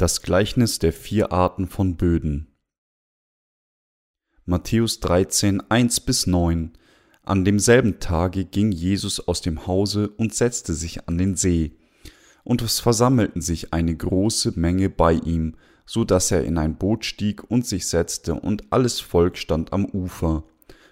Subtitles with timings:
[0.00, 2.46] Das Gleichnis der vier Arten von Böden.
[4.46, 6.72] Matthäus 13, 1 bis 9.
[7.22, 11.76] An demselben Tage ging Jesus aus dem Hause und setzte sich an den See.
[12.44, 17.04] Und es versammelten sich eine große Menge bei ihm, so dass er in ein Boot
[17.04, 20.44] stieg und sich setzte, und alles Volk stand am Ufer.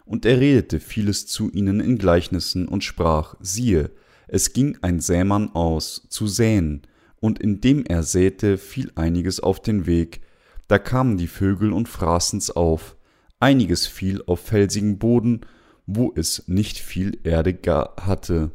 [0.04, 3.90] Und er redete vieles zu ihnen in Gleichnissen und sprach, siehe,
[4.26, 6.82] es ging ein Sämann aus, zu säen,
[7.20, 10.20] und indem er säte, fiel einiges auf den Weg.
[10.68, 12.96] Da kamen die Vögel und fraßen's auf.
[13.40, 15.42] Einiges fiel auf felsigen Boden,
[15.86, 17.58] wo es nicht viel Erde
[18.00, 18.50] hatte.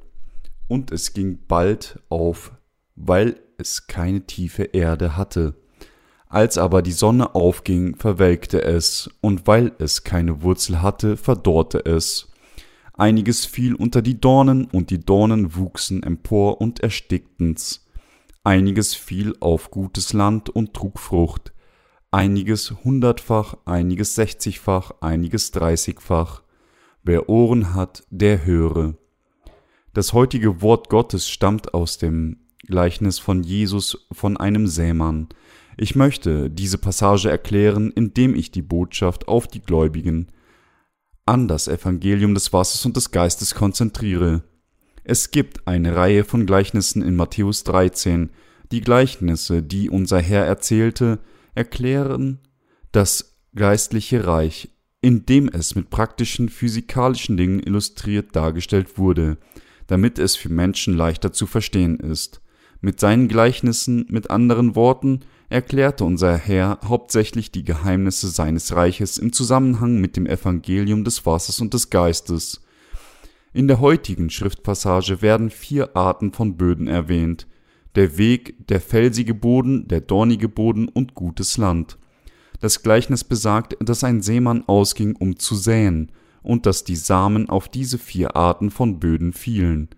[0.68, 2.54] Und es ging bald auf,
[2.96, 5.56] weil es keine tiefe Erde hatte.
[6.28, 12.32] Als aber die Sonne aufging, verwelkte es, und weil es keine Wurzel hatte, verdorrte es.
[12.94, 17.83] Einiges fiel unter die Dornen, und die Dornen wuchsen empor und erstickten's
[18.44, 21.54] einiges fiel auf gutes Land und trug Frucht,
[22.12, 26.44] einiges hundertfach, einiges sechzigfach, einiges dreißigfach.
[27.04, 28.96] Wer Ohren hat, der höre.
[29.94, 35.28] Das heutige Wort Gottes stammt aus dem Gleichnis von Jesus von einem Sämann.
[35.76, 40.28] Ich möchte diese Passage erklären, indem ich die Botschaft auf die Gläubigen
[41.26, 44.44] an das Evangelium des Wassers und des Geistes konzentriere.
[45.06, 48.30] Es gibt eine Reihe von Gleichnissen in Matthäus 13.
[48.72, 51.20] Die Gleichnisse, die unser Herr erzählte,
[51.56, 52.40] erklären
[52.94, 54.70] das geistliche Reich,
[55.02, 59.38] indem es mit praktischen physikalischen Dingen illustriert dargestellt wurde,
[59.88, 62.42] damit es für Menschen leichter zu verstehen ist.
[62.80, 69.34] Mit seinen Gleichnissen, mit anderen Worten, erklärte unser Herr hauptsächlich die Geheimnisse seines Reiches im
[69.34, 72.62] Zusammenhang mit dem Evangelium des Wassers und des Geistes.
[73.56, 77.48] In der heutigen Schriftpassage werden vier Arten von Böden erwähnt.
[77.94, 82.00] Der Weg, der felsige Boden, der dornige Boden und gutes Land.
[82.62, 86.12] Das Gleichnis besagt, dass ein Seemann ausging, um zu säen,
[86.42, 89.90] und dass die Samen auf diese vier Arten von Böden fielen.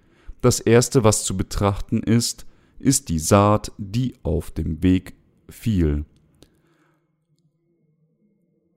[0.41, 2.45] Das erste, was zu betrachten ist,
[2.77, 5.15] ist die Saat, die auf dem Weg
[5.49, 6.03] fiel.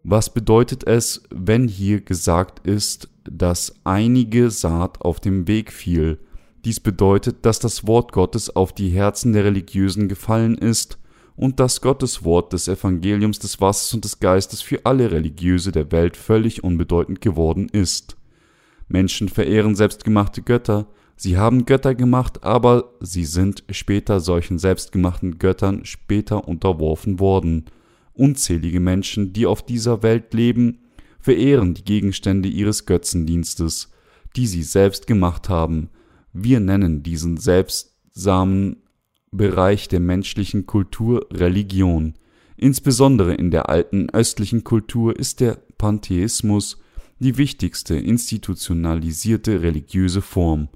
[0.04, 6.18] Was bedeutet es, wenn hier gesagt ist, dass einige Saat auf dem Weg fiel.
[6.64, 10.98] Dies bedeutet, dass das Wort Gottes auf die Herzen der Religiösen gefallen ist
[11.36, 15.92] und dass Gottes Wort des Evangeliums des Wassers und des Geistes für alle Religiöse der
[15.92, 18.16] Welt völlig unbedeutend geworden ist.
[18.88, 25.84] Menschen verehren selbstgemachte Götter, sie haben Götter gemacht, aber sie sind später solchen selbstgemachten Göttern
[25.84, 27.66] später unterworfen worden.
[28.14, 30.78] Unzählige Menschen, die auf dieser Welt leben,
[31.28, 33.90] verehren die Gegenstände ihres Götzendienstes,
[34.34, 35.90] die sie selbst gemacht haben.
[36.32, 38.76] Wir nennen diesen selbstsamen
[39.30, 42.14] Bereich der menschlichen Kultur Religion.
[42.56, 46.78] Insbesondere in der alten östlichen Kultur ist der Pantheismus
[47.18, 50.70] die wichtigste institutionalisierte religiöse Form.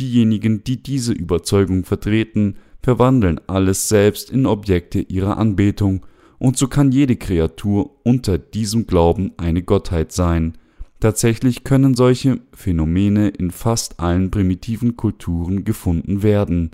[0.00, 6.04] Diejenigen, die diese Überzeugung vertreten, verwandeln alles selbst in Objekte ihrer Anbetung
[6.42, 10.58] und so kann jede Kreatur unter diesem Glauben eine Gottheit sein.
[10.98, 16.72] Tatsächlich können solche Phänomene in fast allen primitiven Kulturen gefunden werden.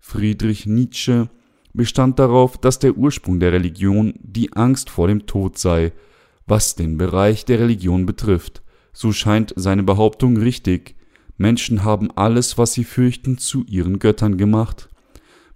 [0.00, 1.30] Friedrich Nietzsche
[1.72, 5.92] bestand darauf, dass der Ursprung der Religion die Angst vor dem Tod sei,
[6.46, 8.60] was den Bereich der Religion betrifft.
[8.92, 10.94] So scheint seine Behauptung richtig.
[11.38, 14.89] Menschen haben alles, was sie fürchten, zu ihren Göttern gemacht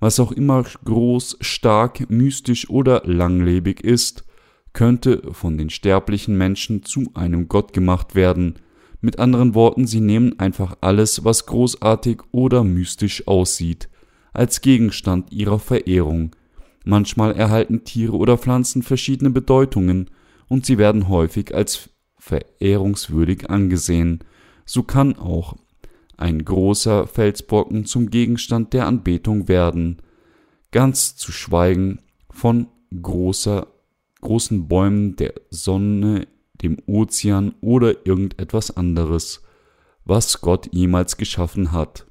[0.04, 4.26] was auch immer groß, stark, mystisch oder langlebig ist,
[4.75, 8.56] könnte von den sterblichen Menschen zu einem Gott gemacht werden.
[9.00, 13.88] Mit anderen Worten, sie nehmen einfach alles, was großartig oder mystisch aussieht,
[14.34, 16.36] als Gegenstand ihrer Verehrung.
[16.84, 20.10] Manchmal erhalten Tiere oder Pflanzen verschiedene Bedeutungen
[20.48, 24.22] und sie werden häufig als verehrungswürdig angesehen.
[24.66, 25.56] So kann auch
[26.16, 30.03] ein großer Felsbrocken zum Gegenstand der Anbetung werden,
[30.71, 32.01] ganz zu schweigen
[32.31, 32.69] von
[33.01, 33.66] großer,
[34.21, 36.27] großen Bäumen, der Sonne,
[36.63, 39.43] dem Ozean oder irgendetwas anderes,
[40.05, 42.07] was Gott jemals geschaffen hat.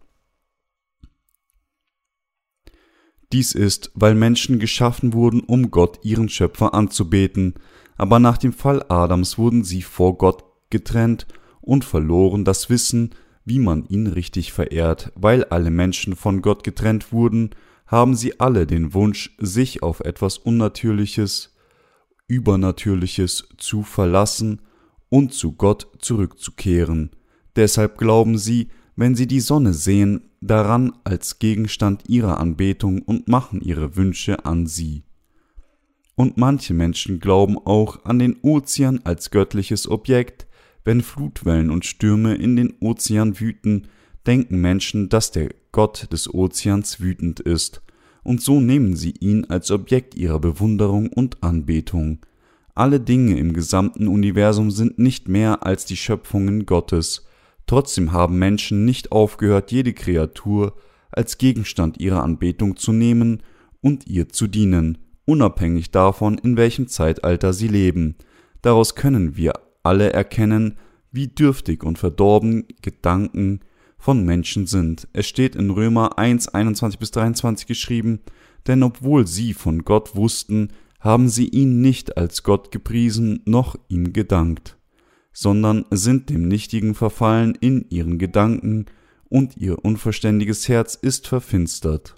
[3.31, 7.55] Dies ist, weil Menschen geschaffen wurden, um Gott, ihren Schöpfer, anzubeten,
[7.97, 11.25] aber nach dem Fall Adams wurden sie vor Gott getrennt
[11.61, 17.11] und verloren das Wissen, wie man ihn richtig verehrt, weil alle Menschen von Gott getrennt
[17.11, 17.51] wurden,
[17.85, 21.55] haben sie alle den Wunsch, sich auf etwas Unnatürliches,
[22.27, 24.61] Übernatürliches zu verlassen
[25.09, 27.11] und zu Gott zurückzukehren.
[27.55, 33.61] Deshalb glauben sie, wenn sie die Sonne sehen, daran als Gegenstand ihrer Anbetung und machen
[33.61, 35.03] ihre Wünsche an sie.
[36.15, 40.47] Und manche Menschen glauben auch an den Ozean als göttliches Objekt,
[40.85, 43.87] wenn Flutwellen und Stürme in den Ozean wüten,
[44.25, 47.81] denken Menschen, dass der Gott des Ozeans wütend ist,
[48.23, 52.19] und so nehmen sie ihn als Objekt ihrer Bewunderung und Anbetung.
[52.73, 57.25] Alle Dinge im gesamten Universum sind nicht mehr als die Schöpfungen Gottes,
[57.67, 60.75] trotzdem haben Menschen nicht aufgehört, jede Kreatur
[61.11, 63.43] als Gegenstand ihrer Anbetung zu nehmen
[63.81, 68.15] und ihr zu dienen, unabhängig davon, in welchem Zeitalter sie leben.
[68.61, 69.53] Daraus können wir
[69.83, 70.77] alle erkennen,
[71.11, 73.59] wie dürftig und verdorben Gedanken
[73.97, 75.07] von Menschen sind.
[75.13, 78.19] Es steht in Römer 1, 21 bis 23 geschrieben,
[78.67, 80.69] denn obwohl sie von Gott wussten,
[80.99, 84.77] haben sie ihn nicht als Gott gepriesen noch ihm gedankt,
[85.33, 88.85] sondern sind dem Nichtigen verfallen in ihren Gedanken,
[89.29, 92.15] und ihr unverständiges Herz ist verfinstert.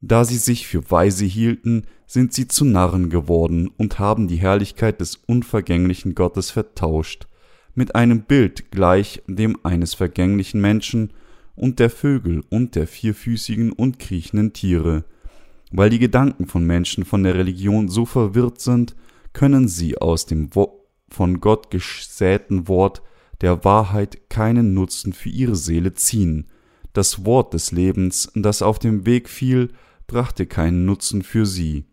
[0.00, 5.00] Da sie sich für weise hielten, sind sie zu Narren geworden und haben die Herrlichkeit
[5.00, 7.26] des unvergänglichen Gottes vertauscht,
[7.74, 11.12] mit einem Bild gleich dem eines vergänglichen Menschen
[11.54, 15.04] und der Vögel und der vierfüßigen und kriechenden Tiere,
[15.72, 18.94] weil die Gedanken von Menschen von der Religion so verwirrt sind,
[19.32, 23.02] können sie aus dem Wo von Gott gesäten Wort
[23.40, 26.46] der Wahrheit keinen Nutzen für ihre Seele ziehen.
[26.92, 29.70] Das Wort des Lebens, das auf dem Weg fiel,
[30.08, 31.84] brachte keinen Nutzen für sie.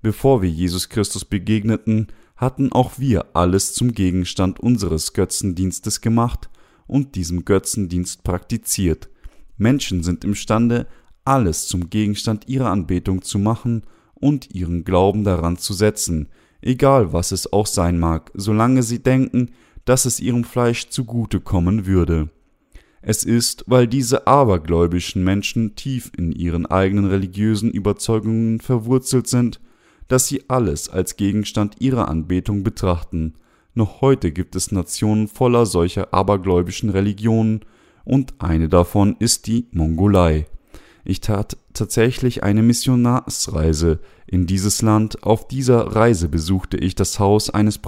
[0.00, 2.06] Bevor wir Jesus Christus begegneten,
[2.36, 6.48] hatten auch wir alles zum Gegenstand unseres Götzendienstes gemacht
[6.86, 9.10] und diesem Götzendienst praktiziert.
[9.56, 10.86] Menschen sind imstande,
[11.24, 13.82] alles zum Gegenstand ihrer Anbetung zu machen
[14.14, 16.28] und ihren Glauben daran zu setzen,
[16.62, 19.50] egal was es auch sein mag, solange sie denken,
[19.84, 22.30] dass es ihrem Fleisch zugute kommen würde.
[23.00, 29.60] Es ist, weil diese abergläubischen Menschen tief in ihren eigenen religiösen Überzeugungen verwurzelt sind,
[30.08, 33.34] dass sie alles als Gegenstand ihrer Anbetung betrachten.
[33.74, 37.60] Noch heute gibt es Nationen voller solcher abergläubischen Religionen,
[38.04, 40.46] und eine davon ist die Mongolei.
[41.04, 45.22] Ich tat tatsächlich eine Missionarsreise in dieses Land.
[45.22, 47.78] Auf dieser Reise besuchte ich das Haus eines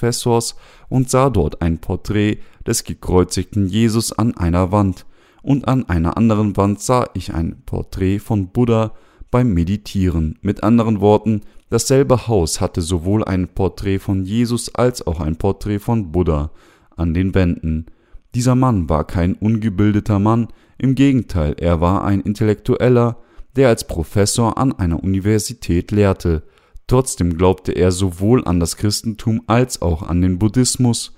[0.00, 0.56] Professors
[0.88, 5.04] und sah dort ein Porträt des gekreuzigten Jesus an einer Wand,
[5.42, 8.92] und an einer anderen Wand sah ich ein Porträt von Buddha
[9.30, 10.38] beim Meditieren.
[10.42, 15.78] Mit anderen Worten, dasselbe Haus hatte sowohl ein Porträt von Jesus als auch ein Porträt
[15.78, 16.50] von Buddha
[16.96, 17.86] an den Wänden.
[18.34, 20.48] Dieser Mann war kein ungebildeter Mann,
[20.78, 23.18] im Gegenteil, er war ein Intellektueller,
[23.56, 26.42] der als Professor an einer Universität lehrte.
[26.90, 31.14] Trotzdem glaubte er sowohl an das Christentum als auch an den Buddhismus.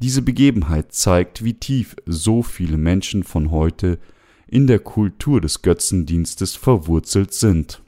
[0.00, 4.00] Diese Begebenheit zeigt, wie tief so viele Menschen von heute
[4.48, 7.84] in der Kultur des Götzendienstes verwurzelt sind.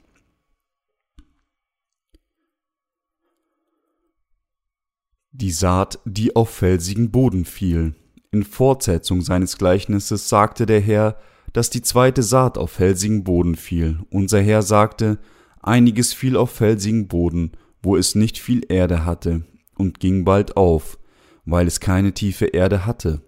[5.33, 7.95] Die Saat, die auf felsigen Boden fiel.
[8.31, 11.19] In Fortsetzung seines Gleichnisses sagte der Herr,
[11.51, 13.99] dass die zweite Saat auf felsigen Boden fiel.
[14.09, 15.19] Unser Herr sagte,
[15.65, 19.45] einiges fiel auf felsigen Boden, wo es nicht viel Erde hatte,
[19.77, 20.97] und ging bald auf,
[21.45, 23.21] weil es keine tiefe Erde hatte.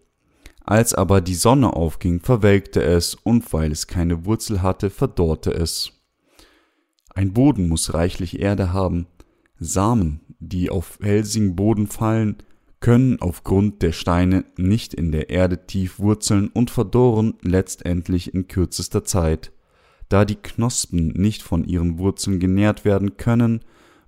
[0.64, 5.92] Als aber die Sonne aufging, verwelkte es, und weil es keine Wurzel hatte, verdorrte es.
[7.14, 9.08] Ein Boden muss reichlich Erde haben.
[9.60, 12.38] Samen, die auf felsigen Boden fallen,
[12.80, 19.04] können aufgrund der Steine nicht in der Erde tief wurzeln und verdorren letztendlich in kürzester
[19.04, 19.52] Zeit,
[20.10, 23.62] da die Knospen nicht von ihren Wurzeln genährt werden können,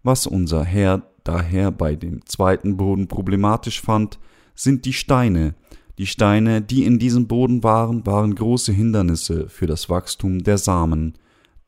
[0.03, 4.19] was unser Herr daher bei dem zweiten Boden problematisch fand,
[4.55, 5.55] sind die Steine.
[5.97, 11.13] Die Steine, die in diesem Boden waren, waren große Hindernisse für das Wachstum der Samen.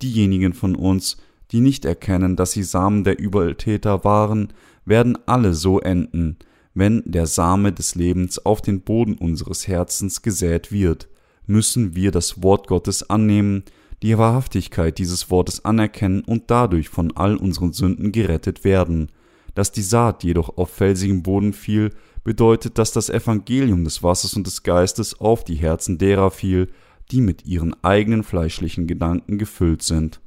[0.02, 1.18] Diejenigen von uns,
[1.52, 4.54] die nicht erkennen, dass sie Samen der Übeltäter waren,
[4.86, 6.38] werden alle so enden,
[6.74, 11.10] wenn der Same des Lebens auf den Boden unseres Herzens gesät wird,
[11.46, 13.64] müssen wir das Wort Gottes annehmen,
[14.02, 19.12] die Wahrhaftigkeit dieses Wortes anerkennen und dadurch von all unseren Sünden gerettet werden.
[19.54, 21.92] Dass die Saat jedoch auf felsigem Boden fiel,
[22.24, 26.68] bedeutet, dass das Evangelium des Wassers und des Geistes auf die Herzen derer fiel,
[27.12, 30.22] die mit ihren eigenen fleischlichen Gedanken gefüllt sind.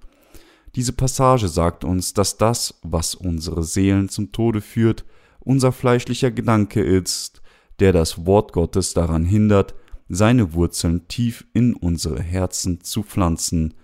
[0.74, 5.04] Diese Passage sagt uns, dass das, was unsere Seelen zum Tode führt,
[5.40, 7.42] unser fleischlicher Gedanke ist,
[7.78, 9.74] der das Wort Gottes daran hindert,
[10.14, 13.74] seine Wurzeln tief in unsere Herzen zu pflanzen.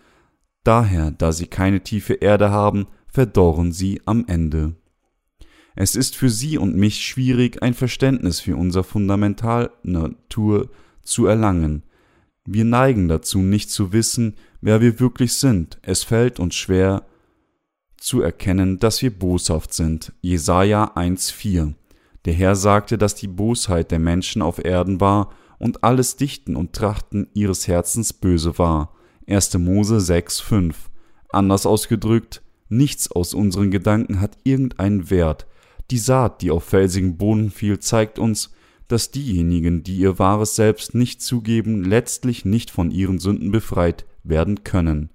[0.64, 4.74] Daher, da sie keine tiefe Erde haben, verdorren sie am Ende.
[5.76, 10.70] Es ist für Sie und mich schwierig, ein Verständnis für unser Fundamentalnatur
[11.02, 11.84] zu erlangen.
[12.44, 15.78] Wir neigen dazu, nicht zu wissen, wer wir wirklich sind.
[15.82, 17.06] Es fällt uns schwer
[17.96, 20.12] zu erkennen, dass wir boshaft sind.
[20.20, 21.74] Jesaja 1,4
[22.24, 26.72] Der Herr sagte, dass die Bosheit der Menschen auf Erden war und alles Dichten und
[26.72, 28.96] Trachten ihres Herzens böse war.
[29.28, 29.56] 1.
[29.58, 30.74] Mose 6,5
[31.28, 35.46] Anders ausgedrückt, nichts aus unseren Gedanken hat irgendeinen Wert.
[35.92, 38.52] Die Saat, die auf felsigen Boden fiel, zeigt uns,
[38.88, 44.64] dass diejenigen, die ihr wahres Selbst nicht zugeben, letztlich nicht von ihren Sünden befreit werden
[44.64, 45.10] können.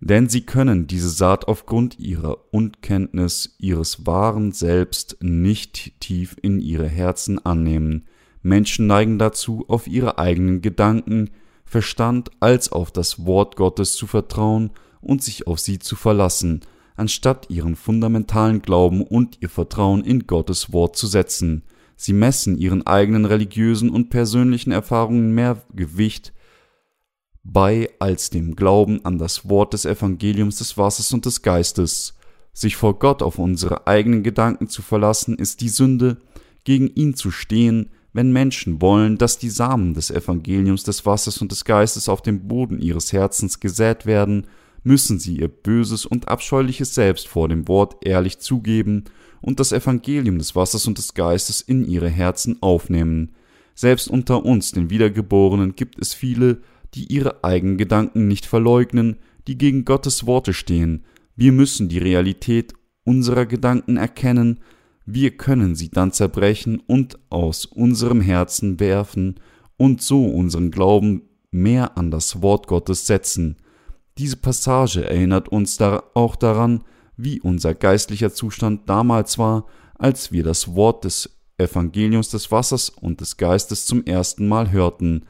[0.00, 6.86] Denn sie können diese Saat aufgrund ihrer Unkenntnis ihres wahren Selbst nicht tief in ihre
[6.86, 8.06] Herzen annehmen.
[8.46, 11.30] Menschen neigen dazu, auf ihre eigenen Gedanken,
[11.64, 16.60] Verstand als auf das Wort Gottes zu vertrauen und sich auf sie zu verlassen,
[16.94, 21.64] anstatt ihren fundamentalen Glauben und ihr Vertrauen in Gottes Wort zu setzen.
[21.96, 26.32] Sie messen ihren eigenen religiösen und persönlichen Erfahrungen mehr Gewicht
[27.42, 32.14] bei als dem Glauben an das Wort des Evangeliums des Wassers und des Geistes.
[32.52, 36.18] Sich vor Gott auf unsere eigenen Gedanken zu verlassen, ist die Sünde,
[36.64, 41.52] gegen ihn zu stehen, wenn Menschen wollen, dass die Samen des Evangeliums des Wassers und
[41.52, 44.46] des Geistes auf dem Boden ihres Herzens gesät werden,
[44.82, 49.04] müssen sie ihr böses und abscheuliches Selbst vor dem Wort ehrlich zugeben
[49.42, 53.32] und das Evangelium des Wassers und des Geistes in ihre Herzen aufnehmen.
[53.74, 56.62] Selbst unter uns, den Wiedergeborenen, gibt es viele,
[56.94, 61.04] die ihre eigenen Gedanken nicht verleugnen, die gegen Gottes Worte stehen.
[61.36, 62.72] Wir müssen die Realität
[63.04, 64.60] unserer Gedanken erkennen,
[65.06, 69.38] wir können sie dann zerbrechen und aus unserem Herzen werfen
[69.76, 71.22] und so unseren Glauben
[71.52, 73.56] mehr an das Wort Gottes setzen.
[74.18, 76.82] Diese Passage erinnert uns auch daran,
[77.16, 83.20] wie unser geistlicher Zustand damals war, als wir das Wort des Evangeliums des Wassers und
[83.20, 85.24] des Geistes zum ersten Mal hörten.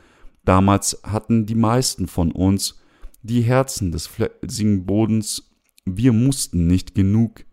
[0.45, 2.80] Damals hatten die meisten von uns
[3.23, 5.50] die Herzen des felsigen Bodens,
[5.85, 7.45] wir mussten nicht genug,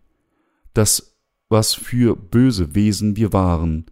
[0.72, 1.13] das
[1.48, 3.86] was für böse Wesen wir waren,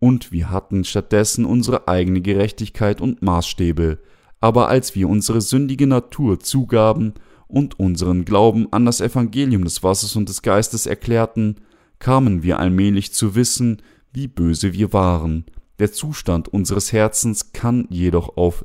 [0.00, 3.98] und wir hatten stattdessen unsere eigene Gerechtigkeit und Maßstäbe,
[4.40, 7.14] aber als wir unsere sündige Natur zugaben
[7.48, 11.56] und unseren Glauben an das Evangelium des Wassers und des Geistes erklärten,
[11.98, 15.46] kamen wir allmählich zu wissen, wie böse wir waren.
[15.80, 18.64] Der Zustand unseres Herzens kann jedoch auf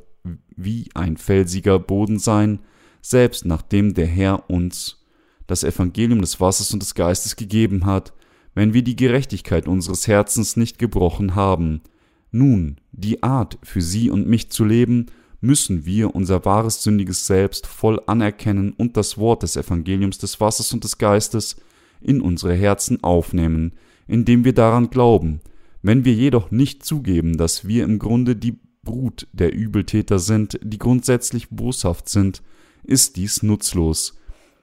[0.56, 2.60] wie ein felsiger Boden sein,
[3.02, 5.04] selbst nachdem der Herr uns
[5.46, 8.12] das Evangelium des Wassers und des Geistes gegeben hat,
[8.54, 11.82] wenn wir die Gerechtigkeit unseres Herzens nicht gebrochen haben.
[12.30, 15.06] Nun, die Art, für sie und mich zu leben,
[15.40, 20.72] müssen wir unser wahres sündiges Selbst voll anerkennen und das Wort des Evangeliums des Wassers
[20.72, 21.56] und des Geistes
[22.00, 23.72] in unsere Herzen aufnehmen,
[24.06, 25.40] indem wir daran glauben.
[25.82, 30.78] Wenn wir jedoch nicht zugeben, dass wir im Grunde die Brut der Übeltäter sind, die
[30.78, 32.42] grundsätzlich boshaft sind,
[32.82, 34.14] ist dies nutzlos.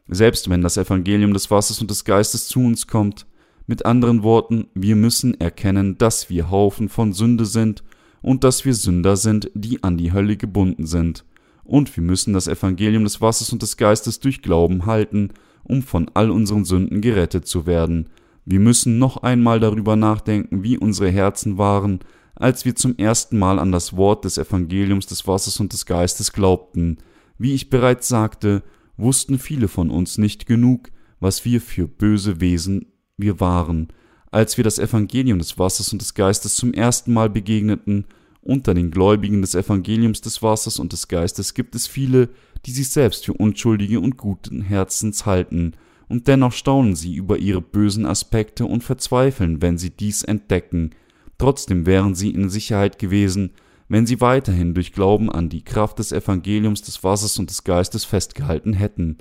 [0.07, 3.25] Selbst wenn das Evangelium des Wassers und des Geistes zu uns kommt,
[3.67, 7.83] mit anderen Worten, wir müssen erkennen, dass wir Haufen von Sünde sind
[8.21, 11.25] und dass wir Sünder sind, die an die Hölle gebunden sind.
[11.63, 15.29] Und wir müssen das Evangelium des Wassers und des Geistes durch Glauben halten,
[15.63, 18.09] um von all unseren Sünden gerettet zu werden.
[18.45, 21.99] Wir müssen noch einmal darüber nachdenken, wie unsere Herzen waren,
[22.35, 26.33] als wir zum ersten Mal an das Wort des Evangeliums des Wassers und des Geistes
[26.33, 26.97] glaubten.
[27.37, 28.63] Wie ich bereits sagte,
[28.97, 30.89] wussten viele von uns nicht genug,
[31.19, 32.87] was wir für böse Wesen
[33.17, 33.89] wir waren,
[34.31, 38.05] als wir das Evangelium des Wassers und des Geistes zum ersten Mal begegneten,
[38.41, 42.29] unter den Gläubigen des Evangeliums des Wassers und des Geistes gibt es viele,
[42.65, 45.73] die sich selbst für unschuldige und guten Herzens halten,
[46.07, 50.91] und dennoch staunen sie über ihre bösen Aspekte und verzweifeln, wenn sie dies entdecken.
[51.37, 53.51] Trotzdem wären sie in Sicherheit gewesen,
[53.87, 58.03] wenn sie weiterhin durch Glauben an die Kraft des Evangeliums des Wassers und des Geistes
[58.03, 59.17] festgehalten hätten.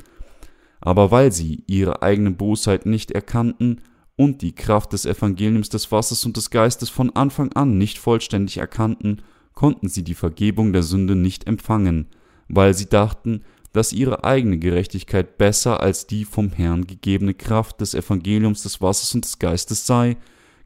[0.81, 3.81] Aber weil sie ihre eigene Bosheit nicht erkannten,
[4.21, 8.59] und die Kraft des Evangeliums des Wassers und des Geistes von Anfang an nicht vollständig
[8.59, 9.23] erkannten,
[9.55, 12.07] konnten sie die Vergebung der Sünde nicht empfangen,
[12.47, 13.41] weil sie dachten,
[13.73, 19.15] dass ihre eigene Gerechtigkeit besser als die vom Herrn gegebene Kraft des Evangeliums des Wassers
[19.15, 20.19] und des Geistes sei,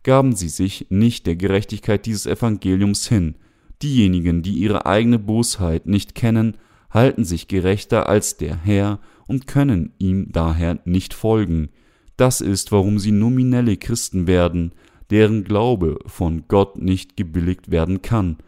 [0.02, 3.36] gaben sie sich nicht der Gerechtigkeit dieses Evangeliums hin.
[3.82, 6.56] Diejenigen, die ihre eigene Bosheit nicht kennen,
[6.90, 11.70] halten sich gerechter als der Herr und können ihm daher nicht folgen.
[12.16, 14.72] Das ist, warum sie nominelle Christen werden,
[15.10, 18.38] deren Glaube von Gott nicht gebilligt werden kann.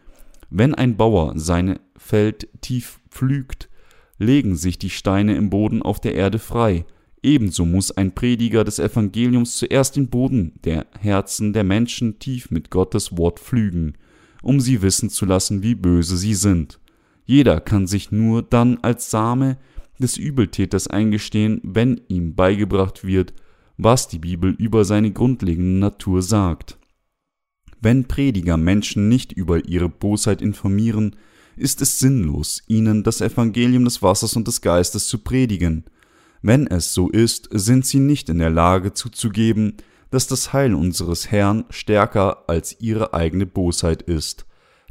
[0.49, 3.69] Wenn ein Bauer sein Feld tief pflügt,
[4.17, 6.85] legen sich die Steine im Boden auf der Erde frei.
[7.21, 12.69] Ebenso muss ein Prediger des Evangeliums zuerst den Boden der Herzen der Menschen tief mit
[12.69, 13.95] Gottes Wort pflügen.
[14.43, 16.79] um sie wissen zu lassen, wie böse sie sind.
[17.25, 19.57] Jeder kann sich nur dann als Same
[19.99, 23.33] des Übeltäters eingestehen, wenn ihm beigebracht wird,
[23.77, 26.77] was die Bibel über seine grundlegende Natur sagt.
[27.79, 31.15] Wenn Prediger Menschen nicht über ihre Bosheit informieren,
[31.55, 35.85] ist es sinnlos, ihnen das Evangelium des Wassers und des Geistes zu predigen.
[36.41, 39.77] Wenn es so ist, sind sie nicht in der Lage zuzugeben,
[40.11, 44.45] dass das Heil unseres Herrn stärker als ihre eigene Bosheit ist.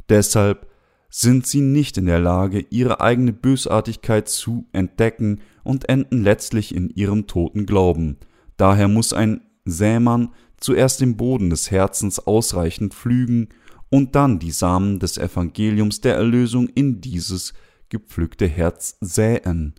[0.09, 0.67] Deshalb
[1.09, 6.89] sind sie nicht in der Lage, ihre eigene Bösartigkeit zu entdecken und enden letztlich in
[6.89, 8.17] ihrem toten Glauben.
[8.57, 13.49] Daher muss ein Sämann zuerst den Boden des Herzens ausreichend pflügen
[13.89, 17.53] und dann die Samen des Evangeliums der Erlösung in dieses
[17.89, 19.75] gepflückte Herz säen.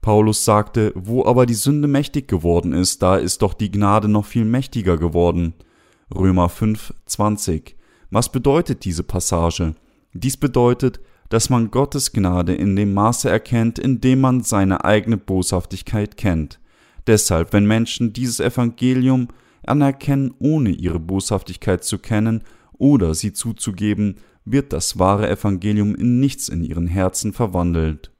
[0.00, 4.24] Paulus sagte, wo aber die Sünde mächtig geworden ist, da ist doch die Gnade noch
[4.24, 5.54] viel mächtiger geworden.
[6.14, 7.76] Römer 5, 20.
[8.10, 9.74] Was bedeutet diese Passage?
[10.20, 15.16] Dies bedeutet, dass man Gottes Gnade in dem Maße erkennt, in dem man seine eigene
[15.16, 16.60] Boshaftigkeit kennt.
[17.06, 19.28] Deshalb, wenn Menschen dieses Evangelium
[19.64, 22.42] anerkennen, ohne ihre Boshaftigkeit zu kennen
[22.78, 28.12] oder sie zuzugeben, wird das wahre Evangelium in nichts in ihren Herzen verwandelt.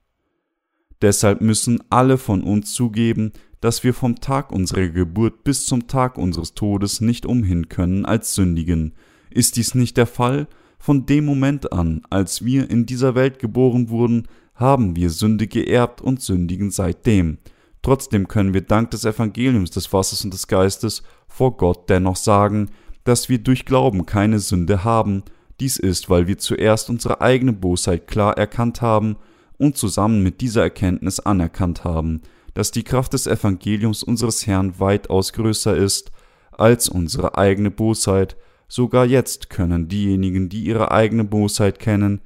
[1.03, 6.19] Deshalb müssen alle von uns zugeben, dass wir vom Tag unserer Geburt bis zum Tag
[6.19, 8.95] unseres Todes nicht umhin können als sündigen.
[9.31, 13.89] Ist dies nicht der Fall, von dem Moment an, als wir in dieser Welt geboren
[13.89, 17.39] wurden, haben wir Sünde geerbt und sündigen seitdem.
[17.83, 22.71] Trotzdem können wir dank des Evangeliums des Wassers und des Geistes vor Gott dennoch sagen,
[23.05, 25.23] dass wir durch Glauben keine Sünde haben.
[25.61, 29.17] Dies ist, weil wir zuerst unsere eigene Bosheit klar erkannt haben
[29.59, 32.23] und zusammen mit dieser Erkenntnis anerkannt haben,
[32.55, 36.11] dass die Kraft des Evangeliums unseres Herrn weitaus größer ist
[36.53, 38.37] als unsere eigene Bosheit,
[38.69, 42.21] sogar jetzt können diejenigen, die ihre eigene Bosheit kennen,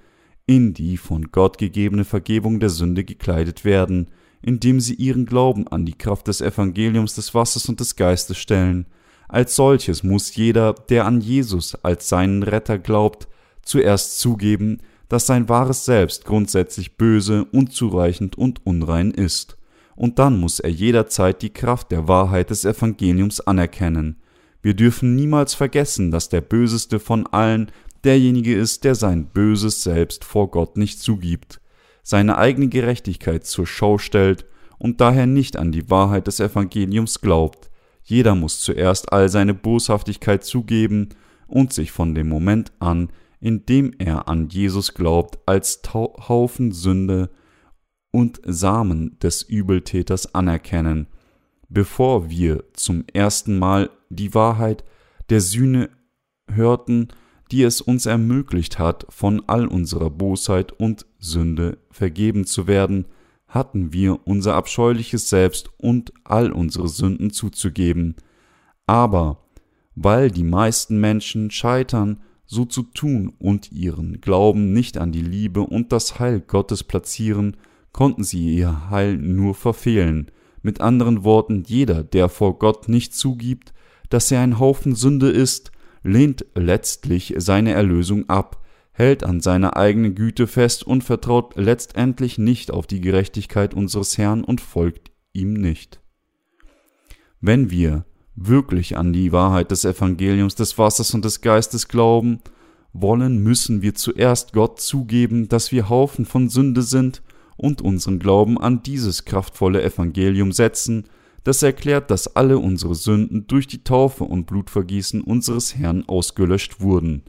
[0.46, 4.09] in die von Gott gegebene Vergebung der Sünde gekleidet werden,
[4.42, 8.87] indem sie ihren Glauben an die Kraft des Evangeliums des Wassers und des Geistes stellen.
[9.29, 13.29] Als solches muss jeder, der an Jesus als seinen Retter glaubt,
[13.62, 19.57] zuerst zugeben, dass sein wahres Selbst grundsätzlich böse, unzureichend und unrein ist.
[19.94, 24.16] Und dann muss er jederzeit die Kraft der Wahrheit des Evangeliums anerkennen.
[24.62, 27.70] Wir dürfen niemals vergessen, dass der Böseste von allen
[28.04, 31.60] derjenige ist, der sein böses Selbst vor Gott nicht zugibt,
[32.02, 34.46] seine eigene Gerechtigkeit zur Schau stellt
[34.78, 37.70] und daher nicht an die Wahrheit des Evangeliums glaubt.
[38.02, 41.10] Jeder muss zuerst all seine Boshaftigkeit zugeben
[41.46, 47.30] und sich von dem Moment an, in dem er an Jesus glaubt, als Haufen Sünde
[48.10, 51.06] und Samen des Übeltäters anerkennen
[51.70, 54.84] bevor wir zum ersten Mal die Wahrheit
[55.30, 55.88] der Sühne
[56.50, 57.08] hörten,
[57.50, 63.06] die es uns ermöglicht hat, von all unserer Bosheit und Sünde vergeben zu werden,
[63.48, 68.14] hatten wir unser abscheuliches Selbst und all unsere Sünden zuzugeben.
[68.86, 69.48] Aber
[69.96, 75.60] weil die meisten Menschen scheitern, so zu tun und ihren Glauben nicht an die Liebe
[75.60, 77.56] und das Heil Gottes platzieren,
[77.92, 80.30] konnten sie ihr Heil nur verfehlen,
[80.62, 83.72] mit anderen Worten, jeder, der vor Gott nicht zugibt,
[84.10, 90.14] dass er ein Haufen Sünde ist, lehnt letztlich seine Erlösung ab, hält an seiner eigenen
[90.14, 96.00] Güte fest und vertraut letztendlich nicht auf die Gerechtigkeit unseres Herrn und folgt ihm nicht.
[97.40, 98.04] Wenn wir
[98.36, 102.40] wirklich an die Wahrheit des Evangeliums des Wassers und des Geistes glauben
[102.92, 107.22] wollen, müssen wir zuerst Gott zugeben, dass wir Haufen von Sünde sind
[107.56, 111.04] und unseren Glauben an dieses kraftvolle Evangelium setzen,
[111.44, 117.22] das erklärt, dass alle unsere Sünden durch die Taufe und Blutvergießen unseres Herrn ausgelöscht wurden.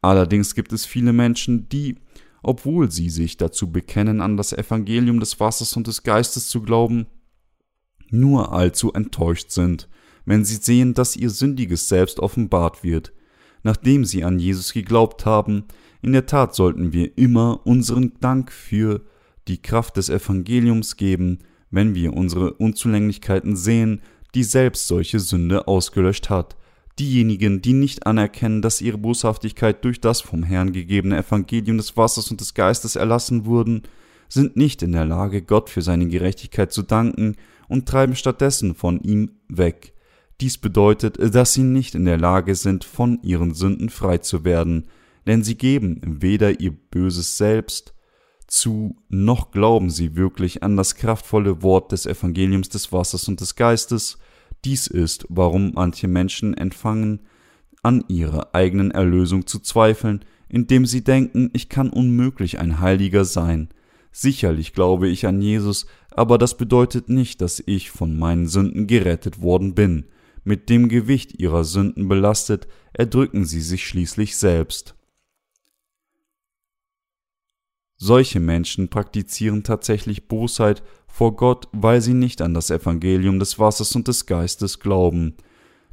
[0.00, 1.96] Allerdings gibt es viele Menschen, die,
[2.42, 7.06] obwohl sie sich dazu bekennen, an das Evangelium des Wassers und des Geistes zu glauben,
[8.10, 9.88] nur allzu enttäuscht sind,
[10.24, 13.12] wenn sie sehen, dass ihr sündiges Selbst offenbart wird,
[13.64, 15.64] nachdem sie an Jesus geglaubt haben.
[16.00, 19.04] In der Tat sollten wir immer unseren Dank für
[19.48, 24.00] die Kraft des Evangeliums geben, wenn wir unsere Unzulänglichkeiten sehen,
[24.34, 26.56] die selbst solche Sünde ausgelöscht hat.
[26.98, 32.30] Diejenigen, die nicht anerkennen, dass ihre Boshaftigkeit durch das vom Herrn gegebene Evangelium des Wassers
[32.30, 33.82] und des Geistes erlassen wurden,
[34.28, 37.36] sind nicht in der Lage, Gott für seine Gerechtigkeit zu danken
[37.68, 39.94] und treiben stattdessen von ihm weg.
[40.40, 44.86] Dies bedeutet, dass sie nicht in der Lage sind, von ihren Sünden frei zu werden,
[45.26, 47.94] denn sie geben weder ihr böses Selbst
[48.48, 53.54] zu, noch glauben sie wirklich an das kraftvolle Wort des Evangeliums des Wassers und des
[53.54, 54.18] Geistes.
[54.64, 57.20] Dies ist, warum manche Menschen empfangen,
[57.82, 63.68] an ihrer eigenen Erlösung zu zweifeln, indem sie denken, ich kann unmöglich ein Heiliger sein.
[64.10, 69.42] Sicherlich glaube ich an Jesus, aber das bedeutet nicht, dass ich von meinen Sünden gerettet
[69.42, 70.06] worden bin.
[70.42, 74.96] Mit dem Gewicht ihrer Sünden belastet, erdrücken sie sich schließlich selbst.
[77.98, 83.96] Solche Menschen praktizieren tatsächlich Bosheit vor Gott, weil sie nicht an das Evangelium des Wassers
[83.96, 85.36] und des Geistes glauben.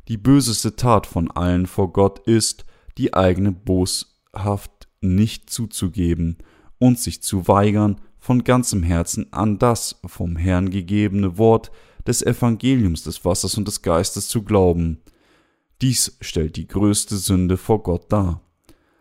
[0.08, 2.66] Die böseste Tat von allen vor Gott ist,
[3.00, 6.38] die eigene Boshaft nicht zuzugeben
[6.78, 11.72] und sich zu weigern, von ganzem Herzen an das vom Herrn gegebene Wort
[12.08, 15.02] des Evangeliums des Wassers und des Geistes zu glauben.
[15.82, 18.42] Dies stellt die größte Sünde vor Gott dar.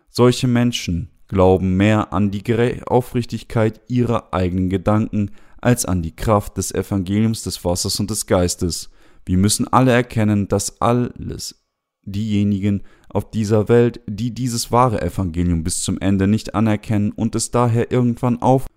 [0.09, 2.43] Solche Menschen glauben mehr an die
[2.85, 8.91] Aufrichtigkeit ihrer eigenen Gedanken als an die Kraft des Evangeliums des Wassers und des Geistes.
[9.25, 11.65] Wir müssen alle erkennen, dass alles
[12.03, 17.49] diejenigen auf dieser Welt, die dieses wahre Evangelium bis zum Ende nicht anerkennen und es
[17.49, 18.67] daher irgendwann auf,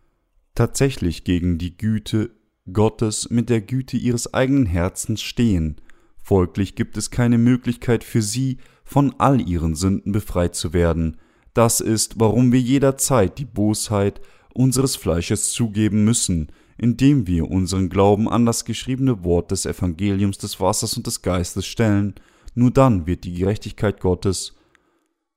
[0.54, 2.30] tatsächlich gegen die Güte
[2.72, 5.76] Gottes mit der Güte ihres eigenen Herzens stehen.
[6.22, 11.18] Folglich gibt es keine Möglichkeit für sie, von all ihren Sünden befreit zu werden,
[11.58, 14.20] das ist, warum wir jederzeit die Bosheit
[14.54, 20.60] unseres Fleisches zugeben müssen, indem wir unseren Glauben an das geschriebene Wort des Evangeliums des
[20.60, 22.14] Wassers und des Geistes stellen,
[22.54, 24.54] nur dann wird die Gerechtigkeit Gottes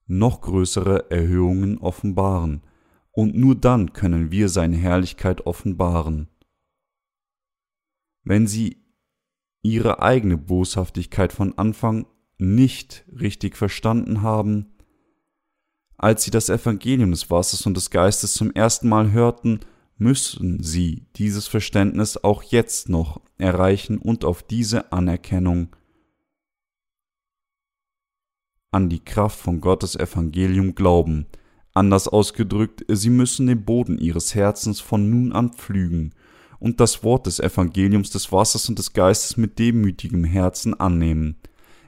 [0.06, 2.62] noch größere Erhöhungen offenbaren,
[3.14, 6.30] und nur dann können wir seine Herrlichkeit offenbaren.
[8.24, 8.78] Wenn sie
[9.64, 12.06] ihre eigene Boshaftigkeit von Anfang
[12.38, 14.71] nicht richtig verstanden haben,
[16.02, 19.60] als sie das Evangelium des Wassers und des Geistes zum ersten Mal hörten,
[20.00, 25.76] müssen sie dieses Verständnis auch jetzt noch erreichen und auf diese Anerkennung
[28.72, 31.28] an die Kraft von Gottes Evangelium glauben.
[31.76, 36.16] Anders ausgedrückt, sie müssen den Boden ihres Herzens von nun an pflügen
[36.60, 41.36] und das Wort des Evangeliums des Wassers und des Geistes mit demütigem Herzen annehmen,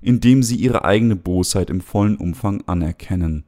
[0.04, 3.45] indem sie ihre eigene Bosheit im vollen Umfang anerkennen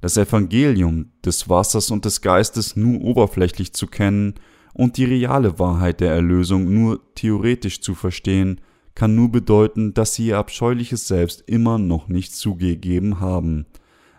[0.00, 4.34] das Evangelium des Wassers und des Geistes nur oberflächlich zu kennen
[4.74, 8.60] und die reale Wahrheit der Erlösung nur theoretisch zu verstehen,
[8.94, 13.66] kann nur bedeuten, dass sie ihr abscheuliches Selbst immer noch nicht zugegeben haben.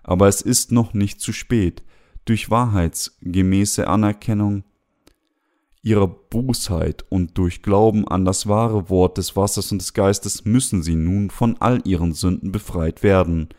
[0.03, 1.83] Aber es ist noch nicht zu spät.
[2.25, 4.63] Durch wahrheitsgemäße Anerkennung
[5.81, 10.83] ihrer Bußheit und durch Glauben an das wahre Wort des Wassers und des Geistes müssen
[10.83, 13.49] sie nun von all ihren Sünden befreit werden.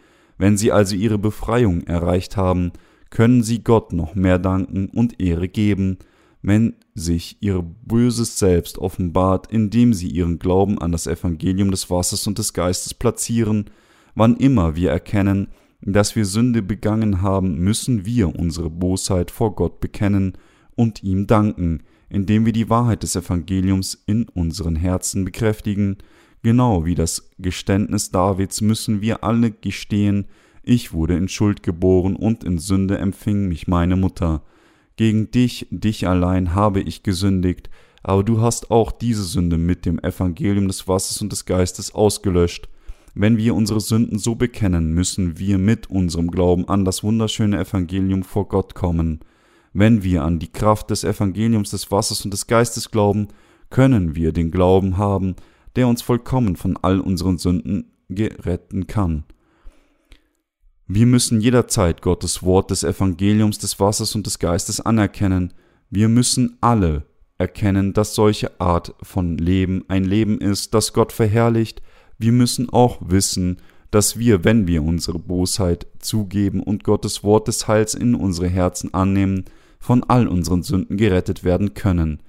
[0.40, 2.72] Wenn sie also ihre Befreiung erreicht haben,
[3.11, 5.98] können sie Gott noch mehr danken und Ehre geben,
[6.40, 12.26] wenn sich ihr böses Selbst offenbart, indem sie ihren Glauben an das Evangelium des Wassers
[12.26, 13.66] und des Geistes platzieren,
[14.14, 15.48] wann immer wir erkennen,
[15.83, 20.38] dass wir Sünde begangen haben, müssen wir unsere Bosheit vor Gott bekennen
[20.74, 25.98] und ihm danken, indem wir die Wahrheit des Evangeliums in unseren Herzen bekräftigen
[26.42, 30.26] Genau wie das Geständnis Davids müssen wir alle gestehen,
[30.62, 34.42] ich wurde in Schuld geboren und in Sünde empfing mich meine Mutter.
[34.96, 37.70] Gegen dich, dich allein habe ich gesündigt,
[38.03, 42.68] aber du hast auch diese Sünde mit dem Evangelium des Wassers und des Geistes ausgelöscht.
[43.14, 48.22] Wenn wir unsere Sünden so bekennen, müssen wir mit unserem Glauben an das wunderschöne Evangelium
[48.22, 49.20] vor Gott kommen.
[49.72, 53.29] Wenn wir an die Kraft des Evangeliums des Wassers und des Geistes glauben,
[53.68, 55.37] können wir den Glauben haben,
[55.76, 59.24] der uns vollkommen von all unseren Sünden geretten kann.
[60.87, 65.54] Wir müssen jederzeit Gottes Wort des Evangeliums des Wassers und des Geistes anerkennen.
[65.88, 67.04] Wir müssen alle
[67.38, 71.80] erkennen, dass solche Art von Leben ein Leben ist, das Gott verherrlicht.
[72.18, 73.59] Wir müssen auch wissen,
[73.90, 78.92] dass wir, wenn wir unsere Bosheit zugeben und Gottes Wort des Heils in unsere Herzen
[78.92, 79.44] annehmen,
[79.78, 82.20] von all unseren Sünden gerettet werden können.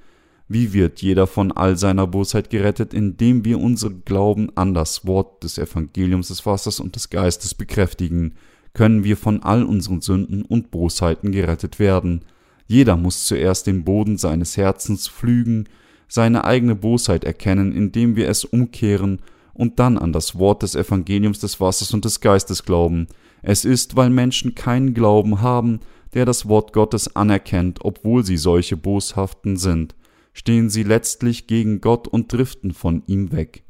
[0.54, 5.46] Wie wird jeder von all seiner Bosheit gerettet, indem wir unseren Glauben an das Wort
[5.46, 8.34] des Evangeliums des Wassers und des Geistes bekräftigen,
[8.74, 12.26] können wir von all unseren Sünden und Bosheiten gerettet werden.
[12.68, 15.70] Jeder muss zuerst den Boden seines Herzens pflügen,
[16.10, 19.22] seine eigene Bosheit erkennen, indem wir es umkehren
[19.54, 23.08] und dann an das Wort des Evangeliums des Wassers und des Geistes glauben.
[23.42, 25.80] Es ist, weil Menschen keinen Glauben haben,
[26.14, 29.96] der das Wort Gottes anerkennt, obwohl sie solche Boshaften sind
[30.34, 33.64] stehen sie letztlich gegen Gott und driften von ihm weg.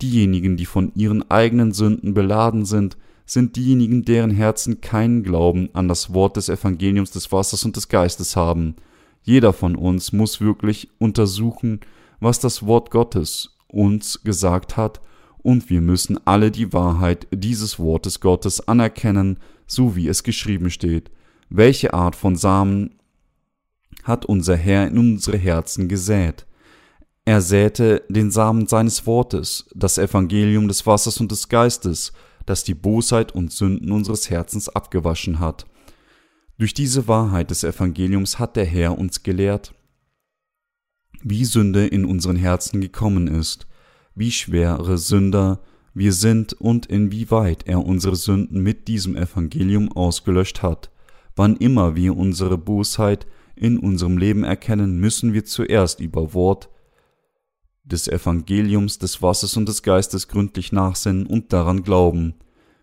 [0.00, 5.88] Diejenigen, die von ihren eigenen Sünden beladen sind, sind diejenigen, deren Herzen keinen Glauben an
[5.88, 8.74] das Wort des Evangeliums des Wassers und des Geistes haben.
[9.22, 11.80] Jeder von uns muss wirklich untersuchen,
[12.20, 15.00] was das Wort Gottes uns gesagt hat,
[15.42, 21.10] und wir müssen alle die Wahrheit dieses Wortes Gottes anerkennen, so wie es geschrieben steht.
[21.50, 22.94] Welche Art von Samen
[24.02, 26.46] hat unser Herr in unsere Herzen gesät?
[27.24, 32.12] Er säte den Samen seines Wortes, das Evangelium des Wassers und des Geistes,
[32.46, 35.66] das die Bosheit und Sünden unseres Herzens abgewaschen hat.
[36.58, 39.74] Durch diese Wahrheit des Evangeliums hat der Herr uns gelehrt,
[41.22, 43.66] wie Sünde in unseren Herzen gekommen ist,
[44.14, 45.60] wie schwere Sünder
[45.94, 50.90] wir sind und inwieweit er unsere Sünden mit diesem Evangelium ausgelöscht hat.
[51.36, 53.26] Wann immer wir unsere Bosheit
[53.62, 56.68] in unserem Leben erkennen, müssen wir zuerst über Wort
[57.84, 62.34] des Evangeliums des Wassers und des Geistes gründlich nachsinnen und daran glauben.